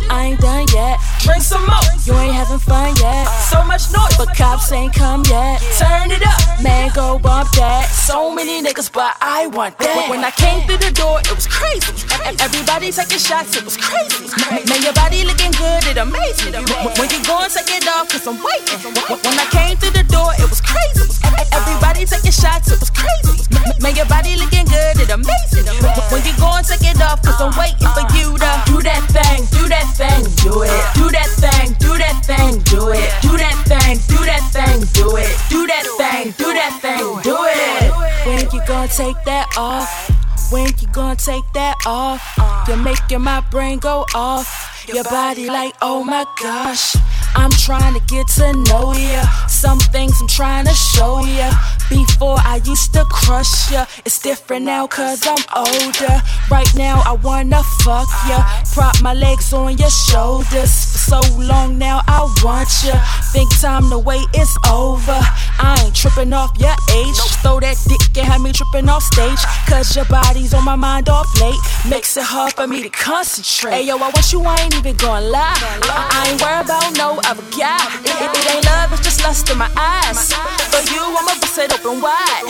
I 0.09 0.25
ain't 0.25 0.39
done 0.41 0.67
yet. 0.73 0.99
Drink 1.23 1.41
some 1.41 1.63
more. 1.63 1.79
You 2.03 2.11
ain't 2.19 2.35
having 2.35 2.59
fun 2.59 2.91
yet. 2.99 3.23
Uh, 3.23 3.39
so 3.47 3.63
much 3.63 3.87
noise, 3.95 4.11
but 4.19 4.35
cops 4.35 4.71
ain't 4.73 4.93
come 4.93 5.23
yet. 5.31 5.63
Turn 5.79 6.11
it 6.11 6.19
up, 6.19 6.59
man, 6.61 6.91
go 6.91 7.17
bump 7.17 7.47
that. 7.55 7.87
So 7.87 8.27
many 8.27 8.59
niggas, 8.59 8.91
but 8.91 9.15
I 9.21 9.47
want 9.47 9.79
that. 9.79 10.09
When 10.11 10.19
I 10.19 10.31
came 10.35 10.67
through 10.67 10.83
the 10.83 10.91
door, 10.91 11.23
it 11.23 11.31
was 11.31 11.47
crazy. 11.47 11.95
Everybody 12.43 12.91
taking 12.91 13.23
shots, 13.23 13.55
it 13.55 13.63
was 13.63 13.79
crazy. 13.79 14.27
Man, 14.67 14.83
your 14.83 14.91
body 14.91 15.23
looking 15.23 15.55
good, 15.55 15.87
it 15.87 15.95
amazed 15.95 16.43
me. 16.43 16.59
When 16.99 17.07
you 17.07 17.23
go 17.23 17.39
and 17.39 17.47
take 17.47 17.71
it 17.71 17.87
off, 17.87 18.11
cause 18.11 18.27
I'm 18.27 18.35
waiting. 18.43 18.83
When 19.23 19.39
I 19.39 19.47
came 19.47 19.79
through 19.79 19.95
the 19.95 20.03
door, 20.03 20.35
it 20.35 20.49
was 20.51 20.59
crazy. 20.59 21.07
Everybody 21.55 22.03
taking 22.03 22.35
shots, 22.35 22.67
it 22.67 22.83
was 22.83 22.91
crazy. 22.91 23.47
Man, 23.79 23.95
your 23.95 24.11
body 24.11 24.35
looking 24.35 24.67
good, 24.67 24.99
it 24.99 25.07
amazed 25.07 25.55
me. 25.55 25.63
When 26.11 26.19
you 26.27 26.35
go 26.35 26.51
and 26.51 26.67
take 26.67 26.83
it 26.83 26.99
off, 26.99 27.23
cause 27.23 27.39
I'm 27.39 27.55
waiting 27.55 27.87
for 27.95 28.03
you 28.11 28.35
to 28.35 28.51
do 28.67 28.83
that 28.83 29.07
thing, 29.07 29.47
do 29.55 29.71
that 29.71 29.87
thing, 29.95 30.27
do 30.43 30.67
it. 30.67 30.83
Do 30.99 31.12
that 31.13 31.29
thing, 31.37 31.73
do 31.79 31.97
that 31.97 32.25
thing, 32.25 32.59
do 32.65 32.89
it. 32.89 33.09
Do 33.21 33.37
that 33.37 33.57
thing, 33.69 33.97
do 34.09 34.19
that 34.25 34.43
thing, 34.51 34.81
do 34.93 35.15
it. 35.15 35.29
Do 35.49 35.67
that 35.67 35.85
thing, 35.97 36.33
do 36.37 36.53
that 36.53 36.79
thing, 36.81 37.21
do 37.21 37.37
it. 37.39 37.93
When 38.25 38.49
you 38.51 38.65
gonna 38.67 38.87
take 38.87 39.17
that 39.25 39.47
off? 39.57 40.09
When 40.51 40.67
you 40.79 40.87
gonna 40.91 41.15
take 41.15 41.45
that 41.53 41.77
off? 41.85 42.21
You're 42.67 42.77
making 42.77 43.21
my 43.21 43.41
brain 43.51 43.79
go 43.79 44.05
off. 44.13 44.72
Your 44.87 45.03
body 45.05 45.47
like, 45.47 45.73
oh, 45.81 45.93
oh 45.93 46.03
my 46.03 46.25
gosh. 46.41 46.95
I'm 47.35 47.49
trying 47.51 47.93
to 47.93 48.01
get 48.05 48.27
to 48.39 48.53
know 48.69 48.93
ya. 48.93 49.23
Some 49.47 49.79
things 49.79 50.19
I'm 50.21 50.27
trying 50.27 50.65
to 50.65 50.73
show 50.73 51.23
ya. 51.25 51.51
Before 51.89 52.37
I 52.39 52.61
used 52.65 52.93
to 52.93 53.05
crush 53.05 53.71
ya. 53.71 53.85
It's 54.05 54.21
different 54.21 54.65
now 54.65 54.87
cause 54.87 55.25
I'm 55.25 55.43
older. 55.55 56.21
Right 56.51 56.69
now 56.75 57.01
I 57.05 57.13
wanna 57.23 57.63
fuck 57.83 58.07
ya. 58.27 58.43
Prop 58.73 59.01
my 59.01 59.13
legs 59.13 59.53
on 59.53 59.77
your 59.77 59.89
shoulders. 59.89 60.73
For 60.91 60.97
so 60.97 61.21
long 61.39 61.77
now 61.77 62.01
I 62.07 62.21
want 62.43 62.69
ya. 62.83 62.99
Think 63.31 63.49
time 63.59 63.89
to 63.89 63.97
wait 63.97 64.27
is 64.35 64.55
over. 64.69 65.19
I 65.59 65.81
ain't 65.85 65.95
tripping 65.95 66.33
off 66.33 66.51
your 66.59 66.75
age. 66.91 67.17
Throw 67.41 67.59
that 67.61 67.77
dick 67.87 68.17
and 68.17 68.27
have 68.27 68.41
me 68.41 68.51
tripping 68.51 68.89
off 68.89 69.03
stage. 69.03 69.39
Cause 69.67 69.95
your 69.95 70.05
body's 70.05 70.53
on 70.53 70.65
my 70.65 70.75
mind 70.75 71.09
off 71.09 71.29
late. 71.41 71.59
Makes 71.89 72.17
it 72.17 72.23
hard 72.23 72.53
for 72.53 72.67
me 72.67 72.83
to 72.83 72.89
concentrate. 72.89 73.73
Hey 73.73 73.87
yo, 73.87 73.97
I 73.97 74.09
want 74.09 74.31
you, 74.31 74.41
I 74.43 74.55
ain't 74.61 74.72
even 74.77 74.95
gonna 74.97 75.27
lie. 75.27 75.55
I, 75.85 76.29
ain't 76.29 76.41
worried 76.41 76.65
about 76.65 76.89
no 76.97 77.19
other 77.29 77.45
guy. 77.53 77.77
It, 78.01 78.15
it, 78.17 78.31
it 78.31 78.45
ain't 78.49 78.65
love, 78.65 78.91
it's 78.93 79.01
just 79.01 79.21
lust 79.23 79.49
in 79.49 79.57
my 79.57 79.69
eyes. 79.77 80.33
For 80.71 80.81
you, 80.89 81.03
I'ma 81.03 81.37
bust 81.39 81.57
it 81.57 81.73
open 81.73 82.01
wide. 82.01 82.43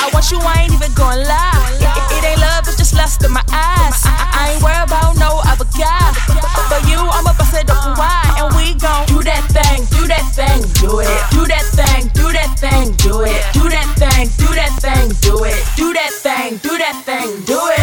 I 0.00 0.10
want 0.12 0.30
you, 0.30 0.38
I 0.40 0.64
ain't 0.64 0.72
even 0.72 0.92
gonna 0.94 1.22
lie. 1.26 1.66
It, 1.78 1.86
it, 1.86 2.06
it 2.16 2.22
ain't 2.32 2.40
love, 2.40 2.64
it's 2.66 2.76
just 2.76 2.94
lust 2.94 3.24
in 3.24 3.32
my 3.32 3.44
eyes. 3.52 3.98
I, 4.04 4.14
I 4.32 4.42
ain't 4.56 4.62
worried 4.62 4.88
about 4.88 5.16
no 5.20 5.42
other 5.44 5.68
guy. 5.76 6.10
For 6.70 6.80
you, 6.88 6.98
I'ma 6.98 7.36
bust 7.36 7.54
it 7.54 7.68
open 7.68 7.94
wide. 8.00 8.34
And 8.40 8.48
we 8.56 8.74
gon' 8.80 9.06
do 9.06 9.20
that 9.22 9.44
thing, 9.52 9.84
do 9.92 10.08
that 10.08 10.26
thing, 10.32 10.62
do 10.80 11.00
it. 11.04 11.18
Do 11.30 11.44
that 11.46 11.66
thing, 11.76 12.08
do 12.16 12.26
that 12.32 12.56
thing, 12.56 12.96
do 13.04 13.22
it. 13.22 13.42
Do 13.52 13.68
that 13.68 13.88
thing, 14.00 14.26
do 14.40 14.48
that 14.56 14.72
thing, 14.80 15.06
do 15.20 15.44
it. 15.44 15.58
Do 15.76 15.92
that 15.92 16.12
thing, 16.24 16.56
do 16.64 16.72
that 16.78 16.96
thing, 17.04 17.28
do 17.44 17.60
it. 17.74 17.75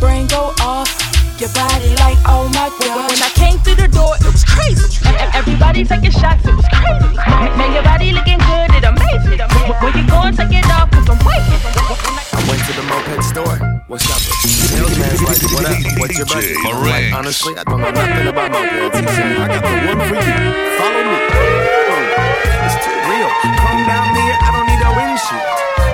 Brain 0.00 0.26
go 0.26 0.52
off. 0.60 0.88
Your 1.38 1.50
body 1.52 1.92
like, 2.00 2.16
oh 2.24 2.48
my 2.56 2.72
god. 2.80 3.12
When 3.12 3.20
I 3.20 3.28
came 3.36 3.58
through 3.60 3.76
the 3.76 3.88
door, 3.88 4.16
it 4.16 4.24
was 4.32 4.44
crazy. 4.44 4.88
Everybody 5.36 5.84
taking 5.84 6.10
shots, 6.10 6.44
it 6.46 6.54
was 6.56 6.64
crazy. 6.72 7.12
Man, 7.56 7.72
your 7.76 7.84
body 7.84 8.12
looking 8.12 8.38
good, 8.40 8.72
it 8.72 8.84
amazed 8.84 9.28
me. 9.28 9.36
When 9.84 9.92
you 9.92 10.04
go 10.08 10.24
and 10.24 10.36
take 10.36 10.52
it 10.56 10.64
off, 10.72 10.90
cause 10.90 11.08
I'm 11.08 11.20
waiting. 11.20 11.60
I 12.32 12.40
went 12.48 12.64
to 12.64 12.72
the 12.72 12.84
moped 12.88 13.20
store. 13.24 13.56
What's 13.86 14.08
up? 14.08 14.16
Salesman's 14.48 15.22
like, 15.22 15.44
what 15.52 15.64
up? 15.68 15.76
What's 16.00 16.16
your 16.16 16.26
budget? 16.26 16.56
I'm 16.64 16.80
like, 16.88 17.12
honestly, 17.12 17.54
I 17.56 17.64
don't 17.64 17.80
know 17.80 17.90
nothing 17.90 18.26
about 18.32 18.50
mopeds. 18.50 18.96
He 18.96 19.36
I 19.36 19.46
got 19.46 19.60
the 19.60 19.68
one 19.92 20.00
for 20.08 20.16
you. 20.16 20.40
Follow 20.80 21.04
me. 21.04 21.20
It's 22.64 22.76
too 22.80 22.96
real. 23.12 23.28
Come 23.60 23.80
down 23.84 24.08
here, 24.16 24.25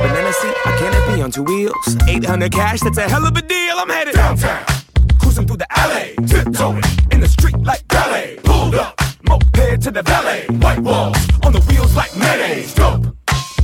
Banana 0.03 0.32
seat, 0.32 0.55
I 0.66 0.76
can't 0.78 1.14
be 1.14 1.22
on 1.22 1.30
two 1.30 1.44
wheels. 1.44 1.96
800 2.09 2.50
cash, 2.50 2.80
that's 2.80 2.98
a 2.98 3.09
hell 3.09 3.24
of 3.24 3.36
a 3.36 3.42
deal. 3.42 3.76
I'm 3.78 3.88
headed 3.88 4.14
downtown. 4.14 4.64
Cruising 5.20 5.46
through 5.46 5.59
the 5.59 5.78
alley, 5.78 6.16
tiptoeing 6.26 6.82
in 7.12 7.20
the 7.20 7.28
street 7.28 7.57
like 7.59 7.86
ballet. 7.86 8.40
Pulled 8.42 8.74
up, 8.74 9.00
moped 9.22 9.80
to 9.82 9.90
the 9.92 10.03
valet. 10.03 10.46
White 10.59 10.80
walls 10.80 11.16
on 11.44 11.53
the 11.53 11.61
wheels 11.68 11.94
like 11.94 12.11
mayonnaise. 12.16 12.74
Dope. 12.74 13.14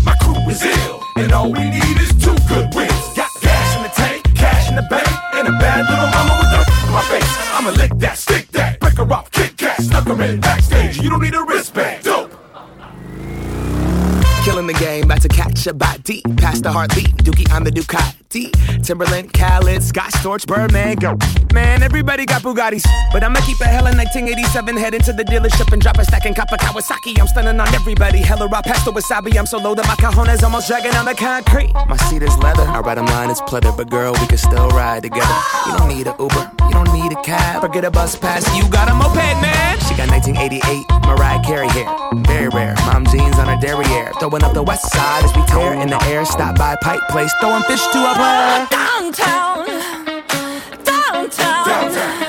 My 0.05 0.15
crew 0.23 0.39
is 0.49 0.63
ill, 0.63 1.03
and 1.17 1.33
all 1.33 1.51
we 1.51 1.71
need 1.71 1.99
is 1.99 2.11
two 2.23 2.37
good 2.47 2.73
wins. 2.73 3.07
Got 3.17 3.31
gas 3.43 3.77
in 3.77 3.83
the 3.83 3.89
tank, 3.89 4.23
cash 4.37 4.69
in 4.69 4.77
the 4.77 4.87
bank, 4.89 5.11
and 5.35 5.49
a 5.49 5.53
bad 5.59 5.91
little 5.91 6.07
mama 6.15 6.39
with 6.39 6.55
a 6.55 6.63
in 6.87 6.93
my 6.93 7.03
face. 7.11 7.35
I'ma 7.53 7.71
lick 7.71 7.99
that, 7.99 8.17
stick 8.17 8.47
that, 8.53 8.79
break 8.79 8.97
her 8.97 9.13
off, 9.13 9.29
kick 9.33 9.57
cat, 9.57 9.83
snuck 9.83 10.07
her 10.07 10.23
in 10.23 10.39
backstage. 10.39 10.99
You 10.99 11.11
don't 11.11 11.21
need 11.21 11.35
a 11.35 11.43
wristband. 11.43 12.05
Dope. 12.05 12.28
Killing 14.49 14.67
the 14.67 14.73
game, 14.73 15.05
about 15.05 15.21
to 15.21 15.29
catch 15.29 15.67
a 15.67 15.75
body. 15.75 16.23
Past 16.39 16.63
the 16.63 16.73
heartbeat, 16.73 17.13
Dookie 17.19 17.53
on 17.55 17.65
the 17.65 17.71
Ducati. 17.71 18.51
Timbaland, 18.81 19.31
Khaled, 19.35 19.83
Scott 19.83 20.11
Storch, 20.13 20.47
Birdman, 20.47 20.97
go. 20.97 21.19
Man, 21.53 21.83
everybody 21.83 22.25
got 22.25 22.41
Bugattis. 22.41 22.87
But 23.13 23.23
I'ma 23.23 23.41
keep 23.41 23.61
a 23.61 23.67
hella 23.67 23.93
1987, 23.93 24.75
head 24.79 24.95
into 24.95 25.13
the 25.13 25.25
dealership 25.25 25.71
and 25.71 25.83
drop 25.83 25.99
a 25.99 26.05
stack 26.07 26.25
in 26.25 26.33
Kappa 26.33 26.57
Kawasaki. 26.57 27.21
I'm 27.21 27.27
stunning 27.27 27.61
on 27.61 27.75
everybody. 27.75 28.21
Hella 28.21 28.49
raw 28.49 28.63
pasta 28.63 28.91
wasabi. 28.91 29.37
I'm 29.37 29.45
so 29.45 29.59
low 29.59 29.75
that 29.75 29.87
my 29.87 29.97
cajones 29.97 30.43
almost 30.43 30.67
dragging 30.67 30.95
on 30.95 31.05
the 31.05 31.15
concrete. 31.15 31.71
My 31.87 31.99
seat 32.09 32.23
is 32.23 32.35
leather. 32.39 32.63
I 32.63 32.81
ride 32.81 32.97
'em 32.97 33.05
line 33.05 33.29
is 33.29 33.43
pleather, 33.43 33.77
but 33.77 33.91
girl, 33.91 34.15
we 34.15 34.27
can 34.29 34.39
still 34.39 34.71
ride 34.71 35.03
together. 35.03 35.39
You 35.67 35.77
don't 35.77 35.89
need 35.89 36.07
a 36.07 36.15
Uber, 36.19 36.51
you 36.69 36.73
don't 36.73 36.93
need 36.95 37.13
a 37.13 37.21
cab, 37.23 37.61
Forget 37.61 37.85
a 37.85 37.91
bus 37.91 38.17
pass. 38.17 38.49
You 38.57 38.67
got 38.71 38.89
a 38.89 38.95
moped, 38.95 39.43
man. 39.43 39.79
She 39.81 39.95
got 39.95 40.09
1988 40.09 40.85
Mariah 41.07 41.41
Carey 41.43 41.69
hair, 41.69 41.89
very 42.29 42.49
rare. 42.49 42.75
Mom 42.87 43.05
jeans 43.07 43.39
on 43.39 43.49
her 43.49 43.57
derriere, 43.57 44.13
throwing 44.39 44.51
up 44.51 44.55
the 44.55 44.63
west 44.63 44.91
side 44.93 45.25
as 45.25 45.35
we 45.35 45.43
tear 45.47 45.75
in 45.75 45.89
the 45.89 46.03
air. 46.05 46.25
Stop 46.25 46.57
by 46.57 46.77
Pike 46.83 47.01
Place, 47.09 47.33
throwing 47.41 47.63
fish 47.65 47.85
to 47.89 47.99
a 47.99 48.15
downtown, 48.71 49.67
downtown, 50.85 51.67
downtown, 51.67 52.28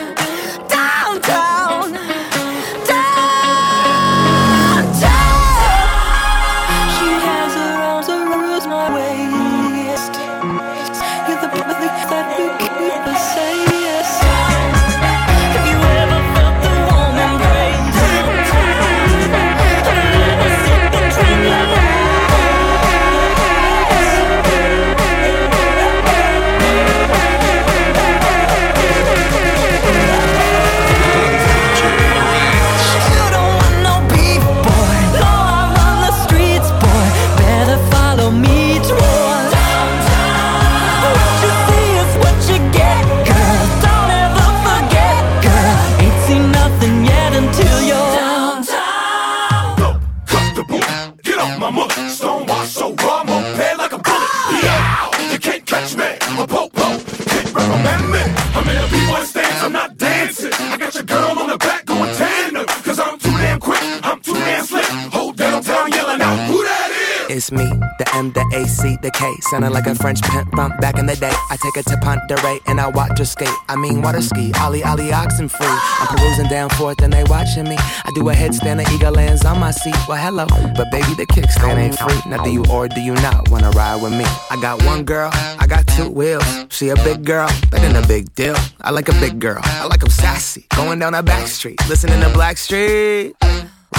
take 71.69 71.85
her 71.85 71.95
to 71.95 71.97
Ponderay 71.99 72.61
and 72.67 72.79
I 72.79 72.87
watch 72.87 73.17
her 73.17 73.25
skate. 73.25 73.53
I 73.67 73.75
mean, 73.75 74.01
water 74.01 74.21
ski, 74.21 74.51
Ollie, 74.59 74.83
Ollie, 74.83 75.11
oxen 75.11 75.49
free. 75.49 75.67
I'm 75.67 76.07
perusing 76.07 76.47
down 76.47 76.69
forth 76.69 77.01
and 77.01 77.11
they 77.11 77.23
watching 77.25 77.65
me. 77.65 77.75
I 77.79 78.11
do 78.15 78.27
a 78.29 78.33
headstand, 78.33 78.83
the 78.83 78.91
eagle 78.93 79.13
lands 79.13 79.45
on 79.45 79.59
my 79.59 79.71
seat. 79.71 79.95
Well, 80.07 80.17
hello, 80.17 80.45
but 80.75 80.91
baby, 80.91 81.13
the 81.15 81.25
kickstand 81.27 81.77
ain't 81.77 81.97
free. 81.97 82.19
Now, 82.29 82.43
do 82.43 82.51
you 82.51 82.65
or 82.71 82.87
do 82.87 83.01
you 83.01 83.13
not 83.15 83.49
wanna 83.49 83.69
ride 83.71 84.01
with 84.01 84.13
me? 84.13 84.25
I 84.49 84.57
got 84.61 84.83
one 84.85 85.03
girl, 85.03 85.29
I 85.33 85.65
got 85.67 85.85
two 85.87 86.09
wheels. 86.09 86.45
She 86.69 86.89
a 86.89 86.95
big 86.95 87.25
girl, 87.25 87.47
that 87.71 87.81
ain't 87.83 87.97
a 87.97 88.07
big 88.07 88.33
deal. 88.35 88.55
I 88.81 88.91
like 88.91 89.09
a 89.09 89.13
big 89.13 89.39
girl, 89.39 89.59
I 89.63 89.85
like 89.85 90.03
'em 90.03 90.09
sassy. 90.09 90.65
Going 90.75 90.99
down 90.99 91.13
a 91.13 91.23
back 91.23 91.47
street, 91.47 91.79
listening 91.87 92.19
to 92.21 92.29
Blackstreet. 92.29 93.33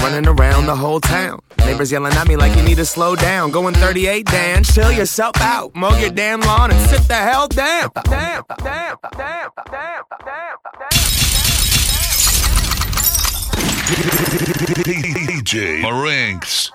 Running 0.03 0.27
around 0.27 0.65
the 0.65 0.77
whole 0.77 1.01
town. 1.01 1.41
Neighbors 1.71 1.93
yelling 1.93 2.13
at 2.15 2.27
me 2.27 2.35
like 2.35 2.57
you 2.57 2.65
need 2.65 2.79
to 2.79 2.85
slow 2.85 3.15
down. 3.15 3.53
Going 3.53 3.75
38, 3.75 4.27
Dan. 4.27 4.65
Chill 4.65 4.91
yourself 4.91 5.41
out. 5.41 5.73
Mow 5.77 5.97
your 5.99 6.11
damn 6.11 6.41
lawn 6.41 6.73
and 6.73 6.91
sit 6.91 7.07
the 7.07 7.15
hell 7.15 7.47
down. 7.47 7.93
Damn, 8.07 8.43
damn, 8.59 8.97
damn, 8.99 8.99
damn, 9.17 9.51
damn, 9.71 10.03
damn. 10.19 10.57
DJ 15.15 15.83
Marinx. 15.83 16.73